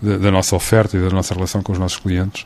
da, 0.00 0.18
da 0.18 0.30
nossa 0.30 0.56
oferta 0.56 0.96
e 0.96 1.00
da 1.00 1.10
nossa 1.10 1.34
relação 1.34 1.62
com 1.62 1.72
os 1.72 1.78
nossos 1.78 1.98
clientes 1.98 2.44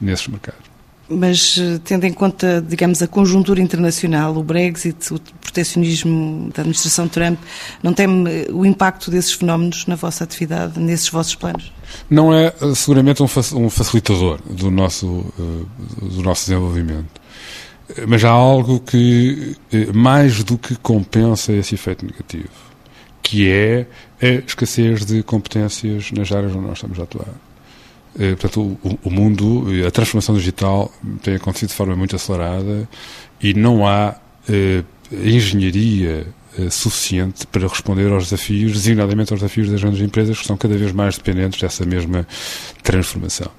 nesses 0.00 0.28
mercados. 0.28 0.76
Mas 1.08 1.56
eh, 1.58 1.78
tendo 1.84 2.04
em 2.04 2.12
conta, 2.12 2.60
digamos, 2.60 3.00
a 3.00 3.06
conjuntura 3.06 3.60
internacional, 3.60 4.36
o 4.36 4.42
Brexit, 4.42 5.14
o 5.14 5.20
proteccionismo 5.40 6.50
da 6.52 6.62
administração 6.62 7.06
Trump, 7.06 7.38
não 7.80 7.92
teme 7.92 8.28
eh, 8.28 8.48
o 8.50 8.66
impacto 8.66 9.08
desses 9.10 9.32
fenómenos 9.32 9.86
na 9.86 9.94
vossa 9.94 10.24
atividade, 10.24 10.80
nesses 10.80 11.08
vossos 11.08 11.36
planos? 11.36 11.72
Não 12.10 12.34
é 12.34 12.46
eh, 12.60 12.74
seguramente 12.74 13.22
um 13.22 13.70
facilitador 13.70 14.40
do 14.50 14.68
nosso, 14.68 15.24
do 16.02 16.22
nosso 16.22 16.46
desenvolvimento. 16.46 17.25
Mas 18.08 18.24
há 18.24 18.30
algo 18.30 18.80
que 18.80 19.56
mais 19.94 20.42
do 20.42 20.58
que 20.58 20.74
compensa 20.76 21.52
esse 21.52 21.76
efeito 21.76 22.04
negativo, 22.04 22.48
que 23.22 23.48
é 23.48 23.86
a 24.20 24.26
escassez 24.46 25.04
de 25.04 25.22
competências 25.22 26.10
nas 26.10 26.32
áreas 26.32 26.52
onde 26.52 26.66
nós 26.66 26.78
estamos 26.78 26.98
a 26.98 27.04
atuar. 27.04 27.28
Eh, 28.18 28.34
portanto, 28.34 28.78
o, 29.04 29.10
mundo, 29.10 29.66
a 29.86 29.90
transformação 29.90 30.34
digital 30.34 30.90
tem 31.22 31.34
acontecido 31.34 31.68
de 31.68 31.74
forma 31.74 31.94
muito 31.94 32.16
acelerada 32.16 32.88
e 33.42 33.52
não 33.52 33.86
há 33.86 34.16
eh, 34.48 34.82
engenharia 35.12 36.26
eh, 36.58 36.70
suficiente 36.70 37.46
para 37.46 37.68
responder 37.68 38.10
aos 38.10 38.24
desafios, 38.24 38.72
designadamente 38.72 39.32
aos 39.32 39.40
desafios 39.40 39.68
das 39.70 39.80
grandes 39.82 40.00
empresas 40.00 40.36
que 40.36 40.42
estão 40.42 40.56
cada 40.56 40.76
vez 40.76 40.92
mais 40.92 41.18
dependentes 41.18 41.60
dessa 41.60 41.84
mesma 41.84 42.26
transformação. 42.82 43.50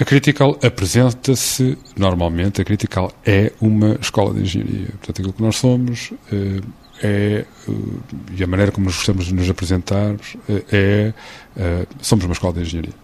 A 0.00 0.04
Critical 0.04 0.56
apresenta-se, 0.62 1.76
normalmente, 1.96 2.60
a 2.60 2.64
Critical 2.64 3.12
é 3.26 3.52
uma 3.60 3.98
escola 4.00 4.32
de 4.32 4.42
engenharia. 4.42 4.90
Portanto, 4.90 5.18
aquilo 5.18 5.32
que 5.32 5.42
nós 5.42 5.56
somos 5.56 6.12
eh, 6.32 6.60
é, 7.02 7.44
eh, 7.68 7.72
e 8.36 8.44
a 8.44 8.46
maneira 8.46 8.70
como 8.70 8.86
gostamos 8.86 9.26
de 9.26 9.34
nos 9.34 9.50
apresentar 9.50 10.14
eh, 10.48 11.12
é, 11.56 11.86
somos 12.00 12.24
uma 12.24 12.32
escola 12.32 12.54
de 12.54 12.60
engenharia. 12.60 12.94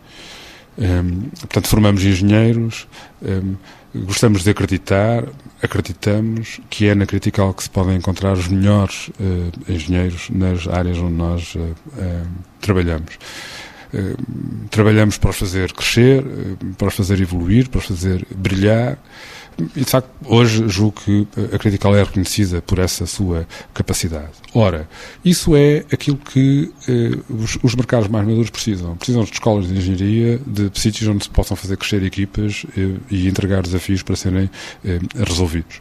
Um, 0.78 0.84
ehm, 0.84 1.20
portanto, 1.40 1.66
formamos 1.68 2.04
engenheiros, 2.04 2.86
um, 3.22 3.28
ehm, 3.28 3.56
gostamos 4.04 4.42
de 4.44 4.50
acreditar, 4.50 5.24
acreditamos 5.62 6.60
que 6.68 6.86
é 6.86 6.94
na 6.94 7.06
Critical 7.06 7.54
que 7.54 7.62
se 7.64 7.70
podem 7.70 7.96
encontrar 7.96 8.32
os 8.34 8.48
melhores 8.48 9.08
uh, 9.08 9.72
engenheiros 9.72 10.30
nas 10.30 10.66
áreas 10.66 10.98
onde 10.98 11.14
nós 11.14 11.54
uh, 11.54 11.60
uh, 11.60 12.28
trabalhamos. 12.60 13.18
Trabalhamos 14.70 15.18
para 15.18 15.30
os 15.30 15.36
fazer 15.36 15.72
crescer, 15.72 16.24
para 16.78 16.88
os 16.88 16.94
fazer 16.94 17.20
evoluir, 17.20 17.68
para 17.68 17.78
os 17.78 17.86
fazer 17.86 18.26
brilhar. 18.34 18.98
E, 19.58 19.80
de 19.80 19.84
facto, 19.84 20.10
hoje 20.24 20.68
julgo 20.68 21.00
que 21.00 21.26
a 21.52 21.58
Critical 21.58 21.94
é 21.96 22.02
reconhecida 22.02 22.60
por 22.62 22.78
essa 22.78 23.06
sua 23.06 23.46
capacidade. 23.72 24.32
Ora, 24.52 24.88
isso 25.24 25.54
é 25.54 25.84
aquilo 25.92 26.16
que 26.16 26.72
eh, 26.88 27.18
os, 27.28 27.58
os, 27.62 27.74
mercados 27.74 28.08
mais 28.08 28.26
maduros 28.26 28.50
precisam. 28.50 28.96
Precisam 28.96 29.24
de 29.24 29.32
escolas 29.32 29.68
de 29.68 29.76
engenharia, 29.76 30.40
de 30.46 30.70
sítios 30.74 31.08
onde 31.08 31.24
se 31.24 31.30
possam 31.30 31.56
fazer 31.56 31.76
crescer 31.76 32.02
equipas 32.02 32.66
eh, 32.76 32.96
e 33.10 33.28
entregar 33.28 33.62
desafios 33.62 34.02
para 34.02 34.16
serem 34.16 34.50
eh, 34.84 34.98
resolvidos. 35.16 35.80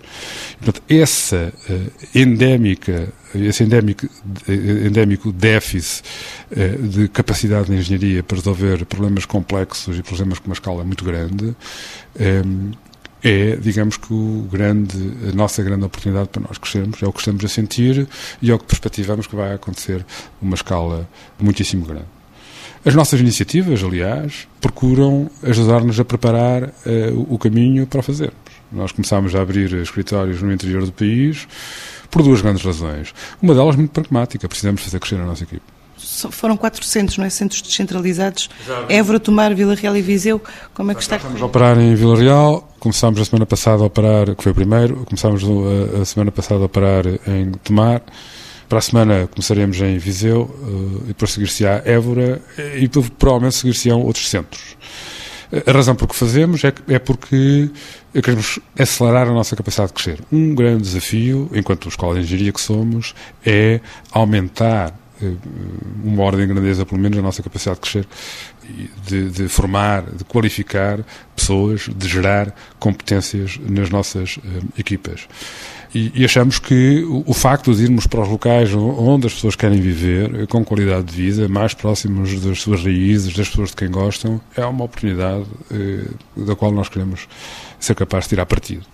Portanto, 0.60 0.82
essa 0.88 1.54
eh, 1.70 2.20
endémica 2.20 3.12
esse 3.36 3.64
endémico, 3.64 4.08
endémico 4.48 5.32
déficit 5.32 6.04
eh, 6.52 6.78
de 6.78 7.08
capacidade 7.08 7.68
de 7.68 7.76
engenharia 7.76 8.22
para 8.22 8.38
resolver 8.38 8.86
problemas 8.86 9.26
complexos 9.26 9.98
e 9.98 10.04
problemas 10.04 10.40
com 10.40 10.48
uma 10.48 10.54
escala 10.54 10.84
muito 10.84 11.04
grande 11.04 11.56
eh, 12.16 12.44
é, 13.24 13.56
digamos 13.56 13.96
que 13.98 14.14
o 14.14 14.48
grande, 14.52 14.98
a 15.30 15.36
nossa 15.36 15.64
grande 15.64 15.86
oportunidade 15.86 16.30
para 16.30 16.42
nós 16.42 16.58
crescermos, 16.58 17.02
é 17.02 17.08
o 17.08 17.14
que 17.14 17.20
estamos 17.20 17.44
a 17.46 17.48
sentir 17.48 18.08
e 18.42 18.52
é 18.52 18.54
o 18.54 18.60
que 18.60 18.66
perspectivamos 18.66 19.28
que 19.28 19.36
vai 19.36 19.54
acontecer 19.54 20.06
uma 20.42 20.56
escala 20.56 21.08
muitíssimo 21.40 21.86
grande. 21.86 22.06
As 22.86 22.94
nossas 22.94 23.22
iniciativas, 23.22 23.82
aliás, 23.82 24.46
procuram 24.60 25.32
ajudar-nos 25.42 25.98
a 26.00 26.04
preparar 26.04 26.64
uh, 26.64 27.28
o 27.30 27.40
caminho 27.40 27.88
para 27.88 28.02
o 28.02 28.04
fazermos. 28.04 28.36
Nós 28.70 28.92
começámos 28.92 29.34
a 29.36 29.42
abrir 29.42 29.74
escritórios 29.76 30.42
no 30.42 30.52
interior 30.52 30.86
do 30.86 30.92
país 30.92 31.48
por 32.12 32.22
duas 32.24 32.42
grandes 32.42 32.64
razões. 32.64 33.14
Uma 33.42 33.56
delas 33.56 33.78
muito 33.78 33.92
pragmática, 33.92 34.50
precisamos 34.50 34.82
fazer 34.82 35.00
crescer 35.00 35.22
a 35.22 35.26
nossa 35.26 35.44
equipe 35.44 35.73
foram 36.32 36.58
400, 36.58 37.18
não 37.18 37.26
é? 37.26 37.30
Centros 37.30 37.62
descentralizados. 37.62 38.50
Exato. 38.64 38.92
Évora, 38.92 39.20
Tomar, 39.20 39.54
Vila 39.54 39.76
Real 39.76 39.96
e 39.96 40.02
Viseu. 40.02 40.42
Como 40.74 40.92
é 40.92 40.96
que 40.96 41.02
está? 41.02 41.18
Estamos 41.18 41.42
a 41.42 41.46
operar 41.46 41.80
em 41.80 41.96
Vila 41.96 42.18
Real. 42.18 42.70
Começámos 42.80 43.20
a 43.22 43.26
semana 43.26 43.46
passada 43.46 43.84
a 43.84 43.86
operar, 43.86 44.36
que 44.36 44.44
foi 44.44 44.52
o 44.52 44.56
primeiro. 44.56 45.06
Começámos 45.06 45.44
a, 45.44 46.02
a 46.02 46.06
semana 46.06 46.32
passada 46.32 46.62
a 46.62 46.66
operar 46.66 47.06
em 47.28 47.52
Tomar. 47.64 48.02
Para 48.68 48.80
a 48.80 48.82
semana 48.82 49.28
começaremos 49.28 49.80
em 49.82 49.98
Viseu 49.98 50.44
uh, 50.44 51.04
e 51.04 51.08
depois 51.08 51.32
seguir-se-á 51.32 51.84
Évora 51.86 52.42
e 52.76 52.88
provavelmente 53.20 53.56
seguir-se-ão 53.56 54.02
outros 54.02 54.28
centros. 54.28 54.76
A 55.68 55.72
razão 55.72 55.96
por 55.96 56.08
que 56.08 56.16
fazemos 56.16 56.64
é, 56.64 56.74
é 56.88 56.98
porque 56.98 57.70
queremos 58.12 58.58
acelerar 58.78 59.28
a 59.28 59.32
nossa 59.32 59.56
capacidade 59.56 59.90
de 59.90 59.94
crescer. 59.94 60.20
Um 60.32 60.56
grande 60.56 60.82
desafio, 60.82 61.48
enquanto 61.54 61.88
escola 61.88 62.16
de 62.16 62.22
engenharia 62.22 62.52
que 62.52 62.60
somos, 62.60 63.14
é 63.46 63.80
aumentar 64.12 64.96
uma 66.04 66.24
ordem 66.24 66.48
de 66.48 66.54
grandeza, 66.54 66.86
pelo 66.86 67.02
menos, 67.02 67.18
a 67.18 67.22
nossa 67.22 67.42
capacidade 67.44 67.80
de 67.80 67.82
crescer, 67.82 68.08
de, 69.08 69.30
de, 69.30 69.48
formar, 69.48 70.04
de 70.04 70.24
qualificar 70.24 71.00
pessoas, 71.36 71.90
de 71.96 72.08
gerar 72.08 72.56
competências 72.80 73.60
nas 73.68 73.90
nossas 73.90 74.38
uh, 74.38 74.42
equipas. 74.78 75.28
E, 75.94 76.12
e, 76.16 76.26
achamos 76.26 76.58
que 76.58 77.04
o, 77.04 77.24
o, 77.28 77.34
facto 77.34 77.74
de 77.74 77.84
irmos 77.84 78.08
para 78.08 78.22
os 78.22 78.28
locais 78.28 78.74
onde 78.74 79.28
as 79.28 79.34
pessoas 79.34 79.56
querem 79.56 79.80
viver, 79.80 80.42
eh, 80.42 80.46
com 80.48 80.66
qualidade 80.66 81.04
de 81.04 81.14
vida, 81.14 81.48
mais 81.48 81.76
próximos 81.76 82.42
das 82.42 82.62
suas 82.62 82.84
raízes, 82.84 83.36
das 83.36 83.48
pessoas 83.48 83.70
de 83.70 83.76
quem 83.76 83.92
gostam, 83.92 84.42
é 84.58 84.66
uma 84.66 84.86
oportunidade 84.86 85.46
uh, 85.70 86.46
da 86.46 86.56
qual 86.56 86.72
nós 86.72 86.90
queremos 86.90 87.28
ser 87.84 87.96
capaz 87.96 88.24
de 88.24 88.30
tirar 88.30 88.46
partido. 88.46 88.86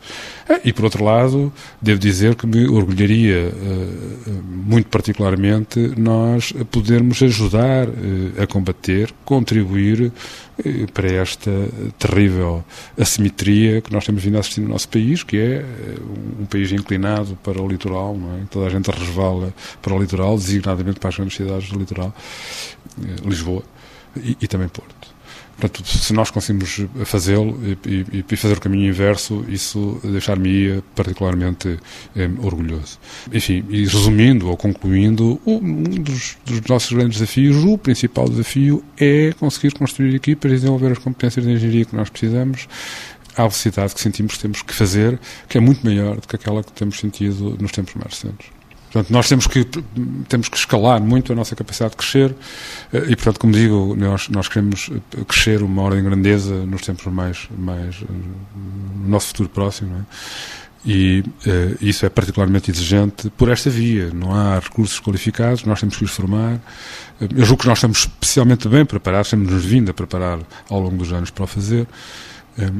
Eh, 0.47 0.61
e, 0.65 0.73
por 0.73 0.85
outro 0.85 1.03
lado, 1.03 1.53
devo 1.81 1.99
dizer 1.99 2.35
que 2.35 2.47
me 2.47 2.67
orgulharia, 2.67 3.53
eh, 3.53 4.31
muito 4.43 4.89
particularmente, 4.89 5.93
nós 5.95 6.51
podermos 6.71 7.21
ajudar 7.21 7.87
eh, 7.87 8.43
a 8.43 8.47
combater, 8.47 9.13
contribuir 9.23 9.58
para 10.93 11.11
esta 11.11 11.51
terrível 11.97 12.63
assimetria 12.97 13.81
que 13.81 13.91
nós 13.91 14.05
temos 14.05 14.23
vindo 14.23 14.37
a 14.37 14.39
assistir 14.39 14.61
no 14.61 14.69
nosso 14.69 14.89
país, 14.89 15.23
que 15.23 15.37
é 15.37 15.65
um 16.39 16.45
país 16.45 16.71
inclinado 16.71 17.37
para 17.43 17.61
o 17.61 17.67
litoral, 17.67 18.15
é? 18.41 18.45
toda 18.49 18.67
a 18.67 18.69
gente 18.69 18.89
resvala 18.89 19.53
para 19.81 19.93
o 19.93 19.99
litoral, 19.99 20.37
designadamente 20.37 20.99
para 20.99 21.09
as 21.09 21.15
grandes 21.15 21.35
cidades 21.35 21.69
do 21.69 21.79
litoral, 21.79 22.13
Lisboa 23.23 23.63
e, 24.17 24.37
e 24.41 24.47
também 24.47 24.67
Porto. 24.67 25.18
Portanto, 25.59 25.85
se 25.85 26.13
nós 26.13 26.31
conseguimos 26.31 26.85
fazê-lo 27.03 27.59
e, 27.85 28.23
e, 28.29 28.35
fazer 28.37 28.57
o 28.57 28.61
caminho 28.61 28.87
inverso, 28.87 29.43
isso 29.49 29.99
deixar-me 30.03 30.81
particularmente 30.95 31.77
eh, 32.15 32.29
orgulhoso. 32.41 32.97
Enfim, 33.33 33.65
e 33.69 33.83
resumindo 33.83 34.47
ou 34.47 34.55
concluindo, 34.55 35.39
um 35.45 35.83
dos, 35.83 36.37
dos, 36.45 36.61
nossos 36.61 36.93
grandes 36.93 37.19
desafios, 37.19 37.61
o 37.65 37.77
principal 37.77 38.29
desafio 38.29 38.81
é 38.97 39.33
conseguir 39.37 39.73
construir 39.73 40.15
equipas 40.15 40.49
e 40.49 40.55
desenvolver 40.55 40.93
as 40.93 40.97
competências 40.97 41.45
de 41.45 41.51
engenharia 41.51 41.83
que 41.83 41.95
nós 41.95 42.09
precisamos 42.09 42.67
à 43.35 43.41
velocidade 43.41 43.93
que 43.93 44.01
sentimos 44.01 44.35
que 44.35 44.39
temos 44.39 44.61
que 44.61 44.73
fazer, 44.73 45.19
que 45.47 45.57
é 45.57 45.61
muito 45.61 45.85
maior 45.85 46.15
do 46.15 46.27
que 46.27 46.35
aquela 46.35 46.63
que 46.63 46.71
temos 46.71 46.99
sentido 46.99 47.57
nos 47.59 47.71
tempos 47.71 47.95
mais 47.95 48.13
recentes. 48.13 48.58
Portanto, 48.91 49.11
nós 49.11 49.29
temos 49.29 49.45
que, 49.45 49.65
temos 50.27 50.49
que 50.49 50.57
escalar 50.57 50.99
muito 50.99 51.31
a 51.31 51.35
nossa 51.35 51.55
capacidade 51.55 51.91
de 51.91 51.97
crescer 51.97 52.35
eh, 52.91 53.05
e, 53.09 53.15
portanto, 53.15 53.39
como 53.39 53.53
digo, 53.53 53.95
nós, 53.95 54.29
nós 54.29 54.47
queremos 54.47 54.89
eh, 54.91 55.23
crescer 55.27 55.61
uma 55.61 55.83
ordem 55.83 56.01
de 56.01 56.09
grandeza 56.09 56.65
nos 56.65 56.81
tempos 56.81 57.05
mais, 57.05 57.47
mais 57.55 57.95
eh, 58.01 58.05
no 58.95 59.07
nosso 59.07 59.27
futuro 59.27 59.49
próximo, 59.49 59.95
é? 59.95 60.69
E 60.85 61.25
uh, 61.45 61.77
isso 61.81 62.05
é 62.05 62.09
particularmente 62.09 62.71
exigente 62.71 63.29
por 63.31 63.49
esta 63.49 63.69
via. 63.69 64.11
Não 64.13 64.33
há 64.33 64.57
recursos 64.59 64.97
qualificados, 64.97 65.65
nós 65.65 65.77
temos 65.81 65.97
que 65.97 66.05
os 66.05 66.11
formar. 66.11 66.57
Eu 67.19 67.45
julgo 67.45 67.63
que 67.63 67.67
nós 67.67 67.79
estamos 67.79 67.99
especialmente 67.99 68.65
bem 68.69 68.85
preparados, 68.85 69.29
temos 69.29 69.51
nos 69.51 69.65
vindo 69.65 69.91
a 69.91 69.93
preparar 69.93 70.39
ao 70.69 70.79
longo 70.79 70.95
dos 70.95 71.11
anos 71.11 71.31
para 71.31 71.43
o 71.43 71.47
fazer. 71.47 71.85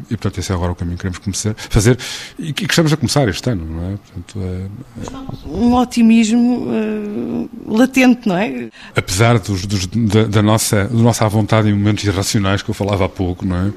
E, 0.10 0.18
portanto, 0.18 0.39
esse 0.39 0.52
é 0.52 0.56
agora 0.56 0.72
o 0.72 0.76
caminho 0.76 0.98
que 0.98 1.02
queremos 1.02 1.20
começar, 1.20 1.54
fazer 1.56 1.98
e 2.38 2.54
que 2.54 2.65
estamos 2.65 2.92
a 2.92 2.98
começar 2.98 3.28
este 3.28 3.50
ano, 3.50 3.65
não 3.65 3.92
é? 3.92 3.98
Portanto, 3.98 4.39
é, 4.42 5.48
Um 5.48 5.74
otimismo 5.76 6.68
uh, 6.68 7.78
latente, 7.78 8.28
não 8.28 8.38
é? 8.38 8.70
Apesar 8.96 9.39
dos, 9.39 9.65
dos, 9.65 9.88
da, 9.88 10.26
da, 10.26 10.42
nossa, 10.42 10.86
da 10.86 11.02
nossa 11.02 11.28
vontade 11.28 11.70
em 11.70 11.74
momentos 11.74 12.04
irracionais 12.04 12.62
que 12.62 12.70
eu 12.70 12.74
falava 12.74 13.06
há 13.06 13.10
pouco, 13.10 13.46
não 13.46 13.56
é? 13.56 13.74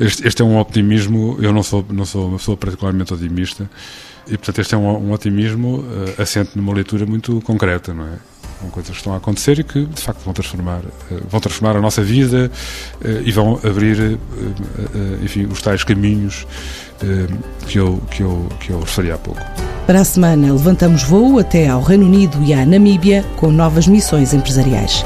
Este, 0.00 0.26
este 0.26 0.42
é 0.42 0.44
um 0.44 0.58
optimismo, 0.58 1.38
eu 1.40 1.52
não 1.52 1.62
sou, 1.62 1.84
não 1.90 2.04
sou 2.04 2.28
uma 2.28 2.38
pessoa 2.38 2.56
particularmente 2.56 3.12
otimista, 3.14 3.68
e, 4.26 4.36
portanto, 4.36 4.60
este 4.60 4.74
é 4.74 4.78
um, 4.78 5.08
um 5.08 5.12
otimismo 5.12 5.78
uh, 5.78 6.20
assente 6.22 6.50
numa 6.56 6.72
leitura 6.74 7.06
muito 7.06 7.40
concreta, 7.42 7.94
não 7.94 8.04
é? 8.04 8.18
São 8.60 8.70
coisas 8.70 8.90
que 8.90 8.96
estão 8.96 9.12
a 9.12 9.16
acontecer 9.16 9.58
e 9.58 9.64
que, 9.64 9.84
de 9.84 10.00
facto, 10.00 10.22
vão 10.24 10.32
transformar, 10.32 10.80
uh, 10.80 11.22
vão 11.28 11.40
transformar 11.40 11.76
a 11.76 11.80
nossa 11.80 12.02
vida 12.02 12.50
uh, 13.04 13.22
e 13.24 13.30
vão 13.30 13.60
abrir, 13.64 14.18
enfim, 15.22 15.46
os 15.46 15.60
tais 15.60 15.84
caminhos 15.84 16.46
que, 17.66 17.78
eu, 17.78 18.00
que, 18.10 18.22
eu, 18.22 18.48
que 18.60 18.70
eu 18.70 18.80
referi 18.80 19.10
há 19.10 19.18
pouco. 19.18 19.40
Para 19.86 20.00
a 20.00 20.04
semana, 20.04 20.52
levantamos 20.52 21.02
voo 21.02 21.38
até 21.38 21.68
ao 21.68 21.82
Reino 21.82 22.06
Unido 22.06 22.42
e 22.42 22.54
à 22.54 22.64
Namíbia 22.64 23.24
com 23.36 23.50
novas 23.50 23.86
missões 23.86 24.32
empresariais. 24.32 25.04